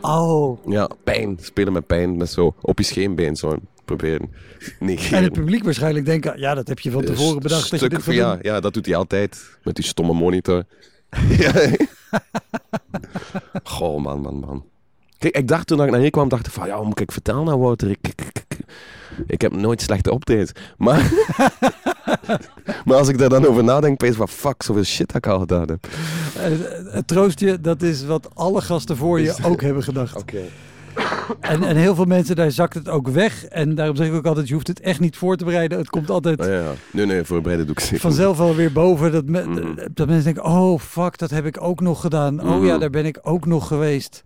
[0.00, 0.66] Oh.
[0.66, 1.38] Ja, pijn.
[1.40, 4.32] Spelen met pijn, met zo op je scheenbeen zo proberen
[4.78, 5.18] negeren.
[5.18, 7.90] En het publiek waarschijnlijk denken, ja, dat heb je van tevoren bedacht dat je Stuk
[7.90, 9.58] dit van- wil ja, ja, dat doet hij altijd.
[9.62, 10.64] Met die stomme monitor.
[11.38, 11.52] ja.
[13.64, 14.64] Goh, man, man, man.
[15.24, 17.44] Kijk, ik dacht toen ik naar hier kwam, dacht ik van, ja, moet ik vertellen
[17.44, 17.90] nou, Wouter?
[17.90, 18.58] Ik, ik, ik,
[19.26, 20.52] ik- heb nooit slechte optredens.
[20.76, 21.12] Maar,
[22.84, 25.38] maar als ik daar dan over nadenk, pees van, fuck, zoveel shit dat ik al
[25.38, 25.86] gedaan heb.
[26.36, 30.16] Eh, Het troost je, dat is wat alle gasten voor je ook hebben gedacht.
[30.16, 30.40] Oké.
[31.40, 33.44] En, en heel veel mensen, daar zakt het ook weg.
[33.44, 35.78] En daarom zeg ik ook altijd, je hoeft het echt niet voor te bereiden.
[35.78, 36.72] Het komt altijd Oh, ja, ja.
[36.92, 39.12] Nee, nee, voorbereiden doe ik zeker vanzelf wel weer boven.
[39.12, 39.86] Dat, me- Mhm.
[39.94, 42.40] dat mensen denken, oh fuck, dat heb ik ook nog gedaan.
[42.40, 42.80] Oh ja, Mhm.
[42.80, 44.22] daar ben ik ook nog geweest.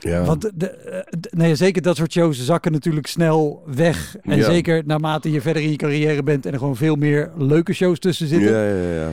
[0.00, 0.24] Ja.
[0.24, 4.16] Want de, eh, de- nee, zeker dat soort shows zakken natuurlijk snel weg.
[4.22, 4.44] En Ja.
[4.44, 7.98] zeker naarmate je verder in je carrière bent en er gewoon veel meer leuke shows
[7.98, 8.50] tussen zitten.
[8.52, 9.10] ja, ja, ja.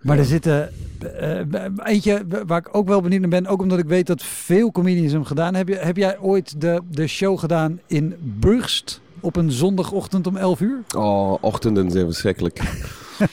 [0.00, 0.22] Maar Ja.
[0.22, 0.72] er zitten
[1.18, 1.40] eh,
[1.84, 5.12] eentje waar ik ook wel benieuwd naar ben, ook omdat ik weet dat veel comedians
[5.12, 5.78] hem gedaan hebben.
[5.80, 10.78] Heb jij ooit de, de show gedaan in Burgst op een zondagochtend om 11 uur?
[10.96, 12.60] Oh, ochtenden zijn verschrikkelijk.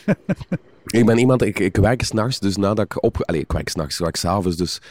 [0.86, 3.24] ik ben iemand, ik, ik werk s'nachts, dus nadat ik op...
[3.26, 4.82] Allee, ik werk s'nachts, ik werk s'avonds, dus...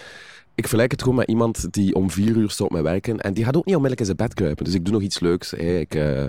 [0.55, 3.21] Ik vergelijk het gewoon met iemand die om vier uur stopt met werken.
[3.21, 4.65] En die gaat ook niet onmiddellijk in zijn bed kruipen.
[4.65, 5.53] Dus ik doe nog iets leuks.
[5.53, 6.25] Ik, eh,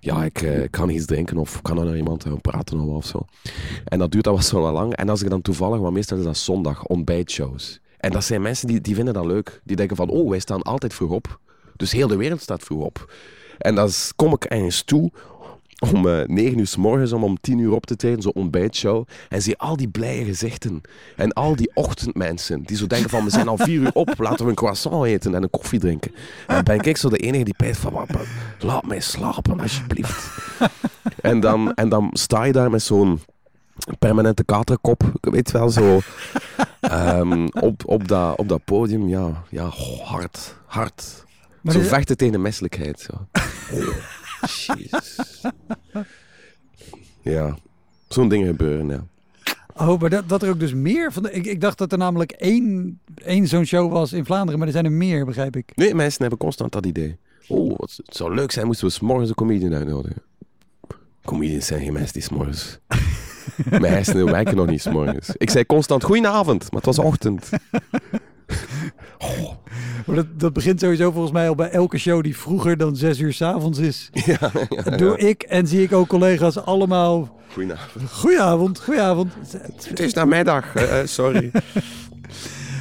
[0.00, 3.24] ja, ik, eh, kan iets drinken of kan naar iemand gaan praten of, of zo.
[3.84, 4.96] En dat duurt dan wel zo lang.
[4.96, 7.80] En als ik dan toevallig, want meestal is dat zondag, ontbijtshows.
[7.98, 9.60] En dat zijn mensen die, die vinden dat leuk.
[9.64, 11.40] Die denken van, oh, wij staan altijd vroeg op.
[11.76, 13.12] Dus heel de wereld staat vroeg op.
[13.58, 15.12] En dan kom ik ergens toe
[15.90, 19.06] om eh 9 uur s morgens om om 10 uur op te treden, zo'n ontbijtshow.
[19.28, 20.80] En zie al die blije gezichten.
[21.16, 24.44] En al die ochtendmensen die zo denken van, we zijn al 4 uur op, laten
[24.44, 26.12] we een croissant eten en een koffie drinken.
[26.46, 28.26] En dan ben ik zo de enige die pijst van, "Wat, wat,
[28.58, 30.30] laat mij slapen alsjeblieft.
[31.20, 33.20] en, dan, en dan sta je daar met zo'n
[33.98, 36.00] permanente katerkop, ik weet wel, zo
[36.80, 39.64] ehm, op, op, dat, op dat podium, ja, ja
[40.04, 41.24] hard, hard.
[41.60, 43.00] Maar zo vechten tegen de menselijkheid.
[43.00, 43.26] Zo.
[44.46, 45.40] Jezus.
[47.22, 47.56] Ja,
[48.08, 49.04] zo'n dingen gebeuren, ja.
[49.76, 51.22] Oh, maar dat, dat er ook dus meer van.
[51.22, 54.66] De, ik, ik dacht dat er namelijk één, één zo'n show was in Vlaanderen, maar
[54.66, 55.72] er zijn er meer, begrijp ik.
[55.74, 57.16] Nee, mensen hebben constant dat idee.
[57.48, 60.22] Oh, wat, het zou leuk zijn moesten we 's morgens een comedian uitnodigen.
[61.24, 62.78] Comedians zijn geen mensen die 's morgens...
[63.70, 65.30] Mijn hersenen werken nog niet 's morgens.
[65.36, 67.50] Ik zei constant goedenavond, maar het was ochtend.
[70.06, 73.18] Maar dat, dat begint sowieso volgens mij al bij elke show die vroeger dan zes
[73.18, 74.10] uur s'avonds is.
[74.24, 74.96] Ja, ja, ja.
[74.96, 77.40] Doe ik en zie ik ook collega's allemaal...
[77.52, 78.10] Goedenavond.
[78.10, 79.32] Goedenavond, goedenavond.
[79.88, 81.50] Het is namiddag, eh, eh, sorry.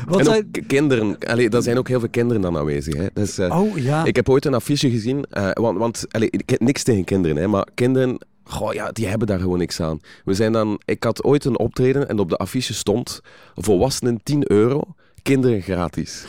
[0.08, 0.52] Wat zijn...
[0.68, 2.96] kinderen, allee, er zijn ook heel veel kinderen dan aanwezig.
[2.96, 3.06] Hè.
[3.14, 4.06] Dus, eh, Oh ja.
[4.06, 7.48] Ik heb ooit een affiche gezien, want, want allee, ik heb niks tegen kinderen, hè,
[7.48, 10.00] maar kinderen, goh, ja, die hebben daar gewoon niks aan.
[10.26, 13.22] We zijn dan, ik had ooit een optreden en op de affiche stond
[13.56, 14.82] volwassenen 10 euro,
[15.22, 16.26] kinderen gratis.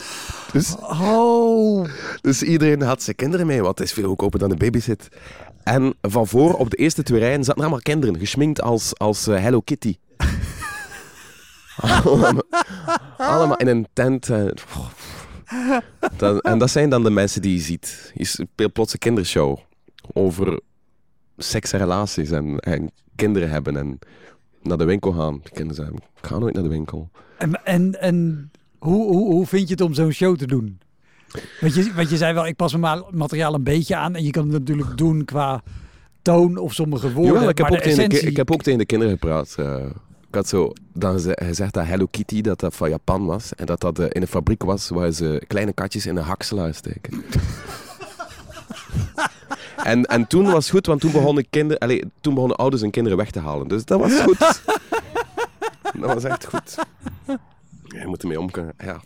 [0.53, 1.87] Dus, Oh,
[2.21, 5.09] dus iedereen had zijn kinderen mee, want het is veel goedkoper dan een babysit.
[5.63, 9.27] En van voor op de eerste twee rijen zaten er allemaal kinderen, geschminkt als, als
[9.27, 9.97] eh, Hello Kitty.
[11.77, 12.43] allemaal,
[13.17, 14.29] allemaal in een tent.
[14.31, 14.47] eh,
[16.17, 18.13] dan- en dat zijn dan de mensen die je ziet.
[18.15, 19.59] Je speelt plots een kindershow
[20.13, 20.61] over
[21.37, 23.99] seks en relaties en, en kinderen hebben en
[24.63, 25.41] naar de winkel gaan.
[25.43, 27.11] De kinderen zeggen, ik ga nooit naar de winkel.
[27.39, 28.51] en, en, en
[28.83, 30.79] hoe, hoe, hoe vind je het om zo'n show te doen?
[31.61, 34.15] Want je, want je zei wel, ik pas mijn ma- materiaal een beetje aan.
[34.15, 35.63] En je kan het natuurlijk doen qua
[36.23, 37.33] toon of sommige woorden.
[37.33, 39.55] Jawel, ik heb, maar ook de ik heb ook tegen de kinderen gepraat.
[39.59, 39.75] eh.
[40.29, 43.55] ik had zo dan ze- gezegd dat Hello Kitty dat dat van Japan was.
[43.55, 46.75] En dat dat eh, in een fabriek was waar ze kleine katjes in een hakselaar
[46.75, 47.23] steken.
[49.77, 52.91] en, en toen was het goed, want toen begonnen, kinder, allee, toen begonnen ouders hun
[52.91, 53.69] kinderen weg te halen.
[53.69, 54.39] Dus dat was goed.
[56.01, 56.77] dat was echt goed.
[58.01, 58.75] Je moet ermee om kunnen.
[58.79, 59.01] Ja.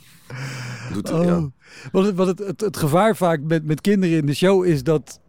[0.93, 1.25] Doet, Oh.
[1.25, 1.49] ja.
[1.93, 5.21] Het, want het, het, het gevaar vaak met, met kinderen in de show is dat,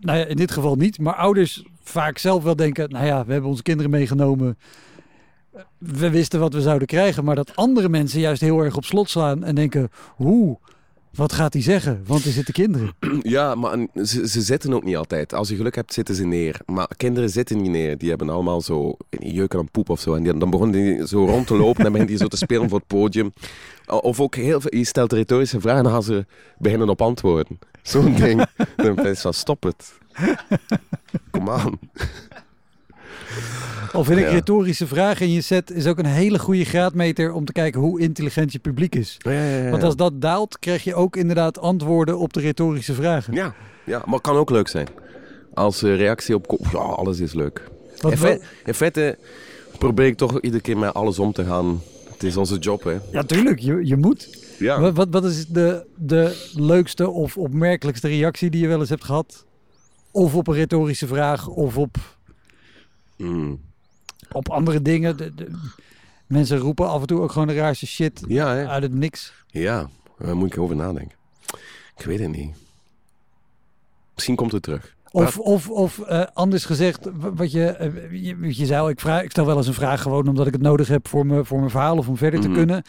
[0.00, 3.32] nou ja, in dit geval niet, maar ouders vaak zelf wel denken, nou ja, we
[3.32, 4.58] hebben onze kinderen meegenomen,
[5.78, 9.10] we wisten wat we zouden krijgen, maar dat andere mensen juist heel erg op slot
[9.10, 10.58] slaan en denken, hoe,
[11.14, 12.02] wat gaat hij zeggen?
[12.06, 12.94] Want er zitten kinderen.
[13.22, 15.34] Ja, maar ze, ze zitten ook niet altijd.
[15.34, 16.60] Als je geluk hebt, zitten ze neer.
[16.66, 17.98] Maar kinderen zitten niet neer.
[17.98, 20.14] Die hebben allemaal zo een jeuken aan poep of zo.
[20.14, 22.68] En die, dan begonnen die zo rond te lopen en beginnen die zo te spelen
[22.68, 23.32] voor het podium.
[23.86, 26.26] Of ook heel veel, je stelt retorische vragen en gaan ze
[26.58, 27.58] beginnen op antwoorden.
[27.82, 28.46] Zo'n ding.
[28.76, 29.92] Dan ben je van, stop het.
[31.30, 31.78] Kom aan.
[33.92, 34.30] Al vind ik Ja.
[34.32, 38.00] retorische vragen in je set is ook een hele goede graadmeter om te kijken hoe
[38.00, 39.16] intelligent je publiek is.
[39.18, 42.94] Ja, ja, ja, Want als dat daalt, krijg je ook inderdaad antwoorden op de retorische
[42.94, 43.34] vragen.
[43.34, 43.54] ja,
[43.84, 44.86] ja, maar het kan ook leuk zijn.
[45.54, 46.58] Als eh, reactie op...
[46.72, 47.68] Ja, alles is leuk.
[47.96, 49.18] Fe- in feite
[49.78, 51.80] probeer ik toch iedere keer met alles om te gaan.
[52.12, 52.96] Het is onze job, hè.
[53.12, 54.38] ja, tuurlijk, je, je moet.
[54.58, 54.80] Ja.
[54.80, 59.04] Wat, wat, wat is de, de leukste of opmerkelijkste reactie die je wel eens hebt
[59.04, 59.44] gehad?
[60.10, 61.96] Of op een retorische vraag, of op,
[63.20, 63.60] Mm.
[64.32, 65.16] op andere dingen.
[65.16, 65.50] De, de-
[66.26, 68.68] mensen roepen af en toe ook gewoon de raarste shit Ja, hè?
[68.68, 69.32] uit het niks.
[69.46, 71.16] Ja, daar moet ik over nadenken.
[71.96, 72.54] Ik weet het niet.
[74.14, 74.94] Misschien komt het terug.
[75.12, 79.30] Of, of, of eh, anders gezegd, wat je, eh, je, je zei, ik, vraag, ik
[79.30, 81.70] stel wel eens een vraag gewoon omdat ik het nodig heb voor, me, voor mijn
[81.70, 82.82] verhaal of om verder te kunnen.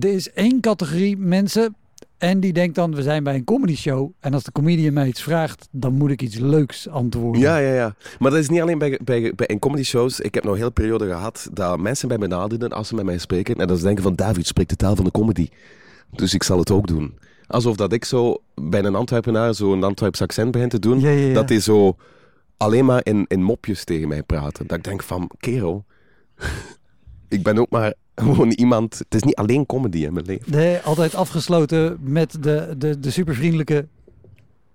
[0.00, 1.74] Er is één categorie mensen
[2.22, 5.08] en die denkt dan, we zijn bij een comedy show en als de comedian mij
[5.08, 7.40] iets vraagt, dan moet ik iets leuks antwoorden.
[7.40, 7.94] Ja, ja, ja.
[8.18, 10.20] Maar dat is niet alleen bij, bij, bij in comedy shows.
[10.20, 13.04] Ik heb nog een hele periode gehad dat mensen bij mij nadenken als ze met
[13.04, 13.56] mij spreken.
[13.56, 15.48] En dat ze denken van, David spreekt de taal van de comedy.
[16.10, 17.18] Dus ik zal het ook doen.
[17.46, 21.00] Alsof dat ik zo bij een Antwerpenaar zo'n Antwerps accent begin te doen.
[21.00, 21.34] Ja, ja, ja.
[21.34, 21.96] Dat die zo
[22.56, 24.66] alleen maar in, in mopjes tegen mij praten.
[24.66, 25.84] Dat ik denk van, kerel,
[27.28, 28.98] ik ben ook maar gewoon iemand...
[28.98, 30.52] Het is niet alleen comedy in mijn leven.
[30.52, 33.86] Nee, altijd afgesloten met de, de, de supervriendelijke,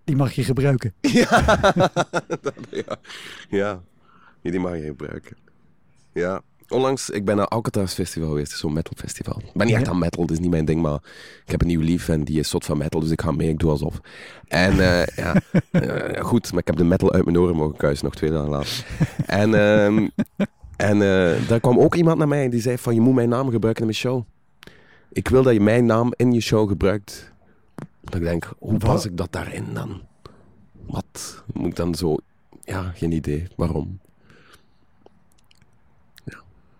[0.03, 0.93] die mag je gebruiken.
[1.01, 1.59] Ja.
[2.71, 2.97] ja.
[3.49, 3.81] ja.
[4.41, 5.37] Ja, die mag je gebruiken.
[6.13, 6.41] Ja.
[6.69, 9.41] Onlangs, ik ben naar Alcatraz Festival geweest, zo'n metal festival.
[9.45, 10.99] Ik ben niet echt aan metal, dat is niet mijn ding, maar
[11.45, 13.49] ik heb een nieuw lief en die is soort van metal, dus ik ga mee,
[13.49, 13.99] ik doe alsof.
[14.47, 15.35] En eh, ja,
[15.71, 18.49] eh, goed, maar ik heb de metal uit mijn oren mogen kuisen, nog twee dagen
[18.49, 18.85] later.
[19.25, 20.07] En, ehm,
[20.77, 23.29] en eh, daar kwam ook iemand naar mij en die zei van, je moet mijn
[23.29, 24.23] naam gebruiken in mijn show.
[25.11, 27.31] Ik wil dat je mijn naam in je show gebruikt.
[28.01, 30.01] Dat ik denk, hoe pas ik dat daarin dan?
[30.85, 32.15] Wat moet ik dan zo...
[32.63, 33.47] Ja, geen idee.
[33.55, 33.99] Waarom?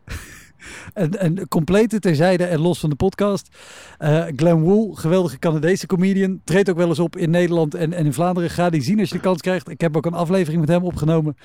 [0.94, 3.56] En, en complete terzijde en los van de podcast.
[3.98, 6.42] eh Glenn Wool, geweldige Canadese comedian.
[6.44, 8.50] Treedt ook wel eens op in Nederland en, en in Vlaanderen.
[8.50, 9.70] Ga die zien als je de kans krijgt.
[9.70, 11.38] Ik heb ook een aflevering met hem opgenomen.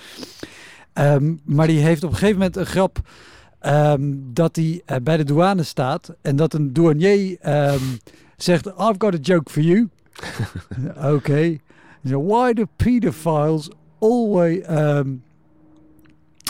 [0.93, 3.01] Ehm, maar die heeft op een gegeven moment een grap...
[3.59, 6.14] ehm, dat hij eh, bij de douane staat.
[6.20, 7.82] En dat een douanier ehm,
[8.36, 8.66] zegt...
[8.66, 9.88] I've got a joke for you.
[10.97, 11.09] Oké.
[11.09, 11.61] Okay.
[12.03, 13.68] Why do pedophiles
[13.99, 14.66] always...
[14.68, 15.03] uh,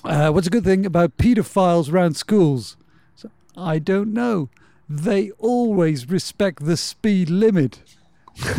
[0.03, 2.77] what's a good thing about pedophiles around schools?
[3.15, 4.49] So, I don't know.
[5.03, 7.83] They always respect the speed limit.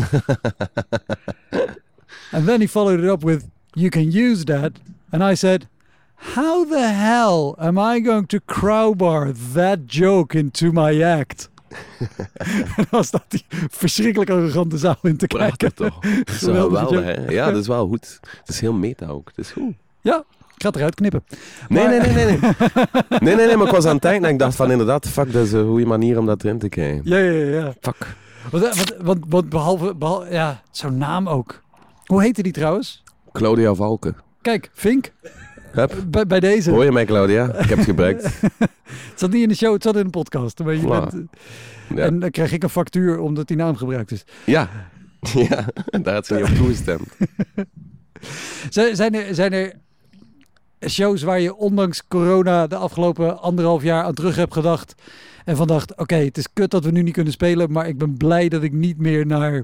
[2.32, 4.72] and then he followed it up with, You can use that.
[5.12, 5.68] And I said,
[6.14, 11.50] How the hell am I going to crowbar that joke into my act?
[12.76, 15.56] en dan staat die verschrikkelijk arrogante zaal in te kijken.
[15.56, 16.00] Prachtig toch?
[16.24, 17.30] Dat is wel Geweldig, hè?
[17.30, 18.20] Ja, dat is wel goed.
[18.40, 19.28] Het is heel meta ook.
[19.28, 19.74] Het is goed.
[20.00, 21.24] Ja, ik ga het eruit knippen.
[21.68, 22.38] Nee, Maar- nee, nee, nee, nee.
[23.20, 25.32] Nee, nee, nee, maar ik was aan het denken en ik dacht van inderdaad, fuck,
[25.32, 27.00] dat is een goede manier om dat erin te krijgen.
[27.04, 27.74] Ja, ja, ja.
[27.80, 28.16] Fuck.
[28.50, 31.62] Want, want, want, behalve, behalve, ja, zo'n naam ook.
[32.04, 33.02] Hoe heette die trouwens?
[33.32, 34.16] Claudia Valken.
[34.42, 35.12] Kijk, Vink.
[36.08, 36.70] Bij, bij deze.
[36.70, 37.44] Hoor je mij, Claudia?
[37.54, 38.22] Ik heb het gebruikt.
[39.10, 40.58] Het zat niet in de show, het zat in een podcast.
[40.58, 41.10] Maar je Wow.
[41.10, 41.28] bent,
[41.94, 41.96] Ja.
[42.04, 44.24] En dan krijg ik een factuur omdat die naam gebruikt is.
[44.44, 44.68] Ja.
[45.48, 45.64] Ja,
[46.02, 47.08] daar had ze niet op toegestemd.
[48.70, 49.72] Zijn, zijn, er, zijn er
[50.88, 54.94] shows waar je ondanks corona de afgelopen anderhalf jaar aan terug hebt gedacht
[55.44, 57.98] en van dacht, oké, het is kut dat we nu niet kunnen spelen, maar ik
[57.98, 59.62] ben blij dat ik niet meer naar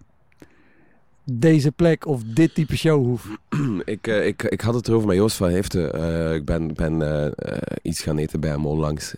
[1.38, 3.28] deze plek of dit type show hoef.
[3.84, 5.90] ik, eh, ik, ik had het erover met Joost van Hefte.
[5.90, 9.14] Eh, ik ben, ben eh, iets gaan eten bij hem onlangs.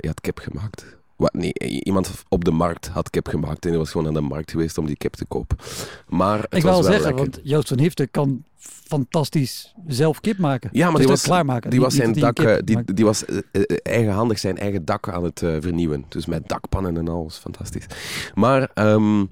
[0.00, 0.98] Je had kip gemaakt.
[1.16, 1.52] Wat, nee,
[1.84, 4.78] iemand op de markt had kip gemaakt en die was gewoon aan de markt geweest
[4.78, 5.56] om die kip te kopen.
[6.08, 7.22] Maar ik wil wel zeggen, lekker.
[7.22, 10.70] want Joost van Hifte kan fantastisch zelf kip maken.
[10.72, 11.70] Ja, maar Dus die was, klaarmaken.
[11.70, 13.24] die was zijn hij dak, die, die was
[13.82, 16.04] eigenhandig zijn eigen dak aan het vernieuwen.
[16.08, 17.36] Dus met dakpannen en alles.
[17.36, 17.86] Fantastisch.
[18.34, 19.24] Maar ehm,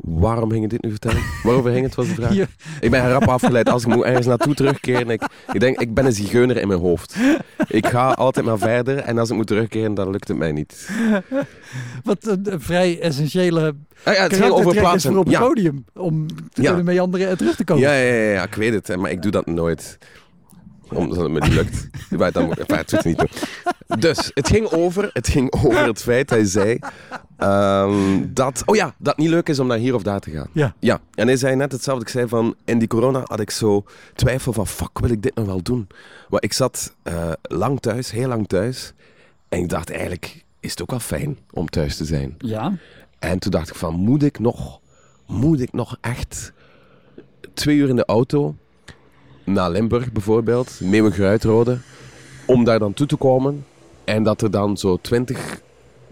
[0.00, 1.22] waarom ging ik dit nu vertellen?
[1.42, 2.32] Waarover ging het, was de vraag.
[2.80, 3.68] Ik ben rap afgeleid.
[3.68, 5.22] Als ik moet ergens naartoe terugkeren, ik,
[5.52, 7.16] ik denk, ik ben een zigeuner in mijn hoofd.
[7.68, 10.88] Ik ga altijd maar verder en als ik moet terugkeren, dan lukt het mij niet.
[12.04, 13.74] Wat een, een vrij essentiële
[14.04, 15.10] Ah, ja, het ging over plaatsen.
[15.10, 15.84] voor op het Ja, podium.
[15.94, 16.66] Om te Ja.
[16.68, 17.82] kunnen meanderen en terug te komen.
[17.82, 19.98] ja, ja, ja, ja, ik weet het, maar ik doe dat nooit.
[20.92, 21.88] Omdat het me niet lukt.
[22.32, 23.22] Dan het doet niet.
[23.98, 26.78] Dus, het ging, over, het ging over het feit, hij zei,
[27.36, 30.30] ehm, dat, oh ja, dat het niet leuk is om naar hier of daar te
[30.30, 30.48] gaan.
[30.52, 30.74] Ja.
[30.78, 32.04] Ja, en hij zei net hetzelfde.
[32.04, 33.84] Ik zei van, in die corona had ik zo
[34.14, 35.86] twijfel van, fuck, wil ik dit nog wel doen?
[36.28, 38.92] Maar ik zat eh, lang thuis, heel lang thuis.
[39.48, 42.34] En ik dacht, eigenlijk is het ook wel fijn om thuis te zijn.
[42.38, 42.72] Ja.
[43.18, 44.80] En toen dacht ik van, moet ik nog,
[45.26, 46.52] moet ik nog echt
[47.54, 48.54] twee uur in de auto
[49.52, 51.78] naar Limburg bijvoorbeeld, Meeuwen-Gruitrode,
[52.46, 53.64] om daar dan toe te komen
[54.04, 55.60] en dat er dan zo twintig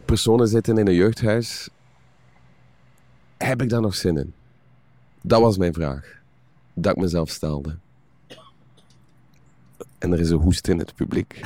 [0.04, 1.68] personen zitten in een jeugdhuis.
[3.36, 4.32] Heb ik daar nog zin in?
[5.22, 6.20] Dat was mijn vraag.
[6.74, 7.76] Dat ik mezelf stelde.
[9.98, 11.40] En er is een hoest in het publiek.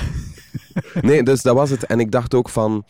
[1.01, 1.87] nee, dus dat was het.
[1.87, 2.85] En ik dacht ook van...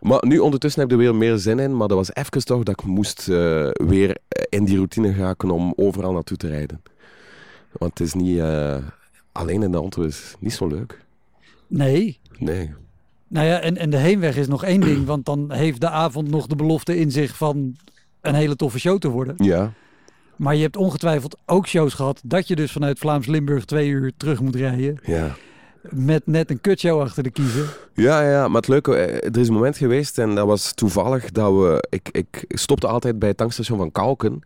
[0.00, 1.76] Maar nu ondertussen heb ik er weer meer zin in.
[1.76, 4.16] Maar dat was even toch dat ik moest eh, weer
[4.48, 6.82] in die routine geraken om overal naartoe te rijden.
[7.78, 8.38] Want het is niet...
[8.38, 8.76] eh,
[9.32, 11.04] alleen in de auto is niet zo leuk.
[11.66, 12.18] Nee.
[12.38, 12.74] Nee.
[13.28, 15.06] Nou ja, en, en de heenweg is nog één ding.
[15.06, 17.76] Want dan heeft de avond nog de belofte in zich van
[18.20, 19.34] een hele toffe show te worden.
[19.36, 19.72] Ja.
[20.36, 24.40] Maar je hebt ongetwijfeld ook shows gehad dat je dus vanuit Vlaams-Limburg twee uur terug
[24.40, 24.98] moet rijden.
[25.02, 25.34] Ja.
[25.90, 27.66] Met net een kutshow achter de kiezen.
[27.94, 31.30] Ja, ja, maar het leuke, eh, er is een moment geweest en dat was toevallig
[31.30, 34.40] dat we, ik, ik stopte altijd bij het tankstation van Kalken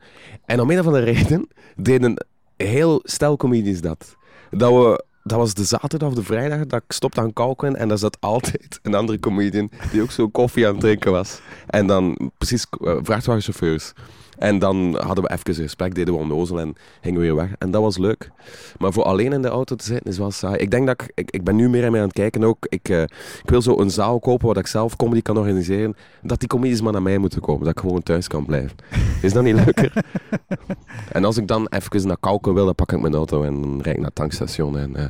[0.44, 2.26] en om een of andere reden deden
[2.64, 4.16] heel stel comedies dat.
[4.50, 7.88] Dat we, dat was de zaterdag of de vrijdag dat ik stopte aan Kalken en
[7.88, 11.40] daar zat altijd een andere comedian die ook zo koffie aan het drinken was.
[11.66, 13.92] En dan precies eh, vrachtwagenchauffeurs.
[14.38, 17.52] En dan hadden we even een gesprek, deden we onnozel en gingen we weer weg.
[17.58, 18.30] En dat was leuk.
[18.78, 20.56] Maar voor alleen in de auto te zitten is wel saai.
[20.56, 22.66] Ik denk dat ik, ik, ik ben nu meer en meer aan het kijken ook.
[22.68, 23.02] Ik, eh,
[23.42, 25.96] ik wil zo een zaal kopen waar ik zelf comedy kan organiseren.
[26.22, 27.64] Dat die comedies maar naar mij moeten komen.
[27.64, 28.76] Dat ik gewoon thuis kan blijven.
[29.22, 30.04] Is dat niet leuker?
[31.12, 33.72] en als ik dan even naar Kalken wil, dan pak ik mijn auto en dan
[33.80, 35.04] rijd ik naar het tankstation en eh,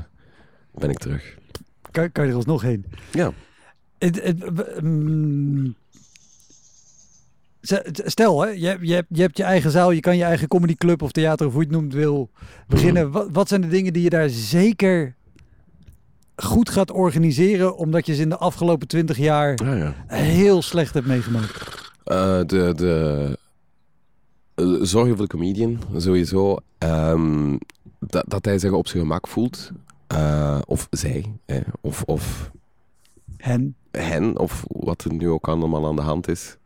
[0.74, 1.36] ben ik terug.
[1.90, 2.84] Kan, kan je er alsnog heen.
[3.10, 3.32] Ja.
[3.98, 5.74] Het, het, w- mm,
[8.04, 11.02] Stel, hè, je, hebt- je, je hebt je eigen zaal, je kan je eigen comedyclub
[11.02, 12.30] of theater of hoe je het noemt wil
[12.68, 13.10] beginnen.
[13.10, 15.16] Wat, wat zijn de dingen die je daar zeker
[16.36, 19.94] goed gaat organiseren, omdat je ze in de afgelopen twintig jaar Ja, ja.
[20.06, 21.92] heel slecht hebt meegemaakt?
[22.04, 23.38] Eh, de, de
[24.54, 26.56] eh, zorgen voor de comedian, sowieso.
[26.78, 27.56] Ehm,
[28.00, 29.70] dat, dat hij zich op zijn gemak voelt.
[30.06, 31.24] Eh, of zij.
[31.46, 32.50] hè, of, of
[33.36, 34.38] Hen, hen.
[34.38, 36.56] Of wat er nu ook allemaal aan de hand is.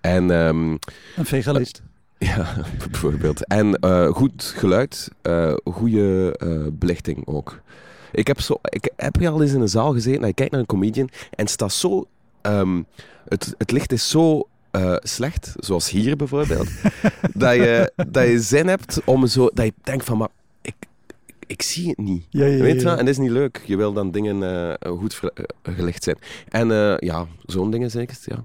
[0.00, 0.70] En ehm,
[1.16, 1.82] een vegalist.
[2.18, 2.54] ja,
[2.88, 3.46] bijvoorbeeld.
[3.46, 5.08] En eh, goed geluid.
[5.22, 7.60] eh goede eh, belichting ook.
[8.12, 10.50] Ik heb, zo, ik heb hier al eens in een zaal gezeten en ik kijk
[10.50, 12.06] naar een comedian en het staat zo...
[12.40, 12.82] ehm,
[13.28, 14.48] het, het licht is zo
[15.02, 16.68] slecht, zoals hier bijvoorbeeld,
[17.34, 19.50] dat, je, dat je zin hebt om zo...
[19.54, 20.28] Dat je denkt van, maar
[20.60, 20.74] ik,
[21.46, 22.26] ik zie het niet.
[22.30, 22.92] Ja, ja, ja, Weet je wel?
[22.92, 23.62] En dat is niet leuk.
[23.66, 25.20] Je wil dan dingen goed
[25.62, 26.18] gelicht zijn.
[26.48, 26.68] En
[26.98, 28.44] ja, zo'n dingen zeker, ja.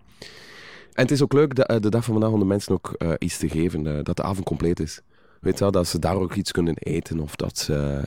[0.93, 2.93] En het is ook leuk dat, eh, de dag van vandaag om de mensen ook
[2.97, 5.01] eh, iets te geven, eh, dat de avond compleet is.
[5.41, 8.01] Weet je wel, dat ze daar ook iets kunnen eten of dat ze...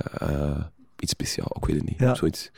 [0.99, 1.57] iets speciaals.
[1.61, 1.99] Ik weet het niet.
[1.99, 2.15] Ja.
[2.15, 2.51] Zoiets.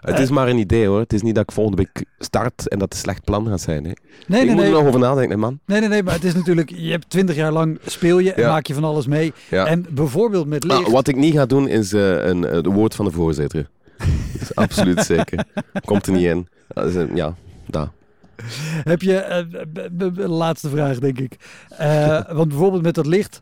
[0.00, 0.98] Het is maar een idee hoor.
[1.00, 3.60] Het is niet dat ik volgende week start en dat het een slecht plan gaat
[3.60, 3.84] zijn.
[3.84, 3.90] Hè.
[4.26, 4.64] Nee, ik nee, moet nee.
[4.66, 5.58] er nog over nadenken, man.
[5.66, 8.42] Nee, nee, nee, maar het is natuurlijk, je hebt twintig jaar lang speel je en
[8.42, 8.48] Ja.
[8.52, 9.32] maak je van alles mee.
[9.50, 9.66] Ja.
[9.66, 10.84] En bijvoorbeeld met licht.
[10.86, 13.68] Ah, wat ik niet ga doen is een, het woord van de voorzitter.
[13.98, 15.44] Dat is absoluut zeker.
[15.84, 16.48] Komt er niet in.
[16.68, 17.34] Dat is een- ja,
[17.66, 17.88] daar.
[18.92, 19.44] Heb je, eh,
[19.96, 21.36] b- laatste vraag denk ik.
[21.68, 23.40] Eh, want bijvoorbeeld met dat licht,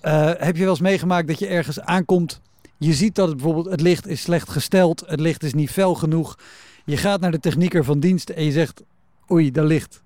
[0.00, 2.40] eh, heb je wel eens meegemaakt dat je ergens aankomt,
[2.76, 5.94] je ziet dat het bijvoorbeeld, het licht is slecht gesteld, het licht is niet fel
[5.94, 6.38] genoeg.
[6.84, 8.82] Je gaat naar de technieker van dienst en je zegt,
[9.30, 10.02] oei, dat licht,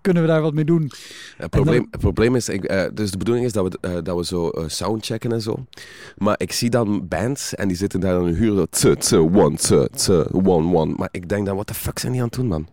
[0.00, 0.92] kunnen we daar wat mee doen?
[1.36, 4.48] Het probleem, het probleem is, ik, dus de bedoeling is dat we, dat we zo
[4.48, 5.66] eh, soundchecken en zo.
[6.16, 9.18] Maar ik zie dan bands en die zitten daar dan een uur zo, tse, tse,
[9.18, 10.94] one, tse, one, one.
[10.96, 12.68] Maar ik denk dan, wat de fuck zijn die aan het doen, man?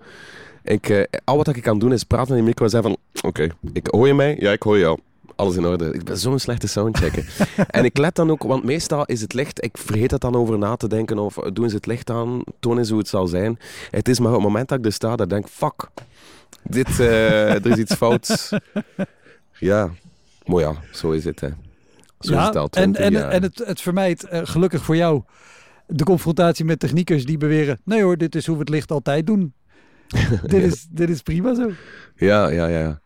[0.64, 3.30] Ik, eh, al wat ik kan doen is praten in de micro en zeggen van,
[3.30, 4.36] oké, ik hoor je mij?
[4.40, 5.00] Ja, ik hoor jou.
[5.36, 5.94] Alles in orde.
[5.94, 7.48] Ik ben zo'n slechte soundchecker.
[7.68, 10.58] en ik let dan ook, want meestal is het licht, ik vergeet het dan over
[10.58, 13.60] na te denken of doen ze het licht aan, tonen ze hoe het zal zijn.
[13.92, 15.88] Het is maar op het moment dat ik er sta, dat ik denk, fuck,
[16.64, 18.50] dit, eh, er is iets fouts.
[19.60, 19.90] Ja,
[20.46, 21.40] maar ja, zo is het.
[21.40, 21.50] Hè.
[22.20, 23.32] Zo is het al en, 20 en, jaar.
[23.32, 25.22] en het, het vermijdt, eh, gelukkig voor jou,
[25.88, 29.28] de confrontatie met techniekers die beweren, nee hoor, dit is hoe we het licht altijd
[29.28, 29.54] doen.
[30.54, 31.72] dit, is, dit is prima zo.
[32.16, 33.02] Ja, ja, ja.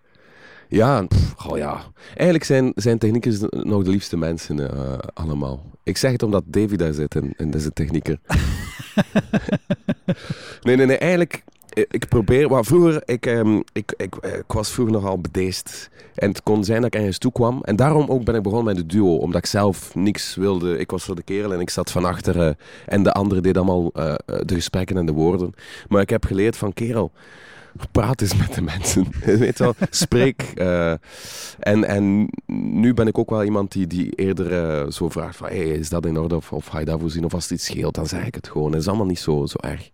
[0.68, 1.84] Ja, pff, oh ja.
[2.08, 5.72] Eigenlijk zijn, zijn techniekers nog de liefste mensen eh, allemaal.
[5.84, 8.20] Ik zeg het omdat Davy daar zit en, en dat is een technieker.
[10.62, 10.98] nee, nee, nee.
[10.98, 11.44] Eigenlijk,
[11.74, 12.50] ik probeer...
[12.50, 15.90] Maar vroeger, ik, ehm, ik, ik, eh, ik was vroeger nogal bedeesd.
[16.16, 17.62] En het kon zijn dat ik ergens toe kwam.
[17.64, 19.16] En daarom ook ben ik begonnen met de duo.
[19.16, 20.78] Omdat ik zelf niks wilde.
[20.78, 22.58] Ik was voor de kerel en ik zat van achteren.
[22.86, 25.54] En de andere deed allemaal eh, eh, de gesprekken en de woorden.
[25.88, 27.12] Maar ik heb geleerd van kerel...
[27.92, 29.08] Praat eens met de mensen.
[29.40, 30.42] Weet wel, spreek.
[30.42, 30.92] eh,
[31.60, 35.48] en, en nu ben ik ook wel iemand die, die eerder eh, zo vraagt van...
[35.48, 37.26] Hey, is dat in orde of, of ga je dat voorzien?
[37.26, 38.72] Of als het iets scheelt, dan zeg ik het gewoon.
[38.72, 39.90] Het is allemaal niet zo, zo erg.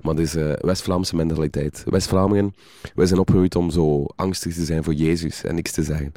[0.00, 1.82] Maar het is eh, West-Vlaamse mentaliteit.
[1.86, 2.54] West-Vlamingen,
[2.94, 6.12] wij zijn opgegroeid om zo angstig te zijn voor Jezus en niks te zeggen.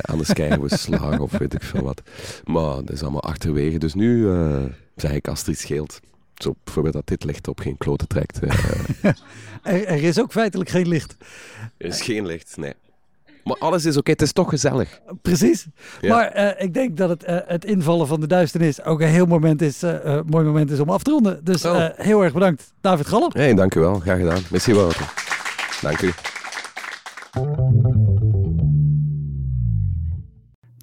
[0.00, 2.02] Anders krijgen we slag of weet ik veel wat.
[2.44, 3.78] Maar dat is allemaal achterwege.
[3.78, 4.28] Dus nu
[4.96, 6.00] zeg ik als er iets scheelt.
[6.34, 8.38] Zo bijvoorbeeld dat dit licht op geen kloten trekt.
[8.38, 8.54] eh,
[9.62, 11.16] Er, er is ook feitelijk geen licht.
[11.78, 12.72] er is geen licht, nee.
[13.44, 15.00] Maar alles is oké, het is toch gezellig.
[15.22, 15.66] Precies.
[16.00, 16.14] Ja.
[16.14, 19.26] Maar eh, ik denk dat het, eh, het invallen van de duisternis ook een heel
[19.26, 19.80] moment is,
[20.26, 21.44] mooi moment is om af te ronden.
[21.44, 21.84] Dus Oh.
[21.84, 23.30] eh, heel erg bedankt, David Gallen.
[23.32, 23.98] Hé, hey, dank u wel.
[24.00, 24.42] Graag gedaan.
[24.50, 24.90] Merci wel.
[25.80, 26.10] Dank u.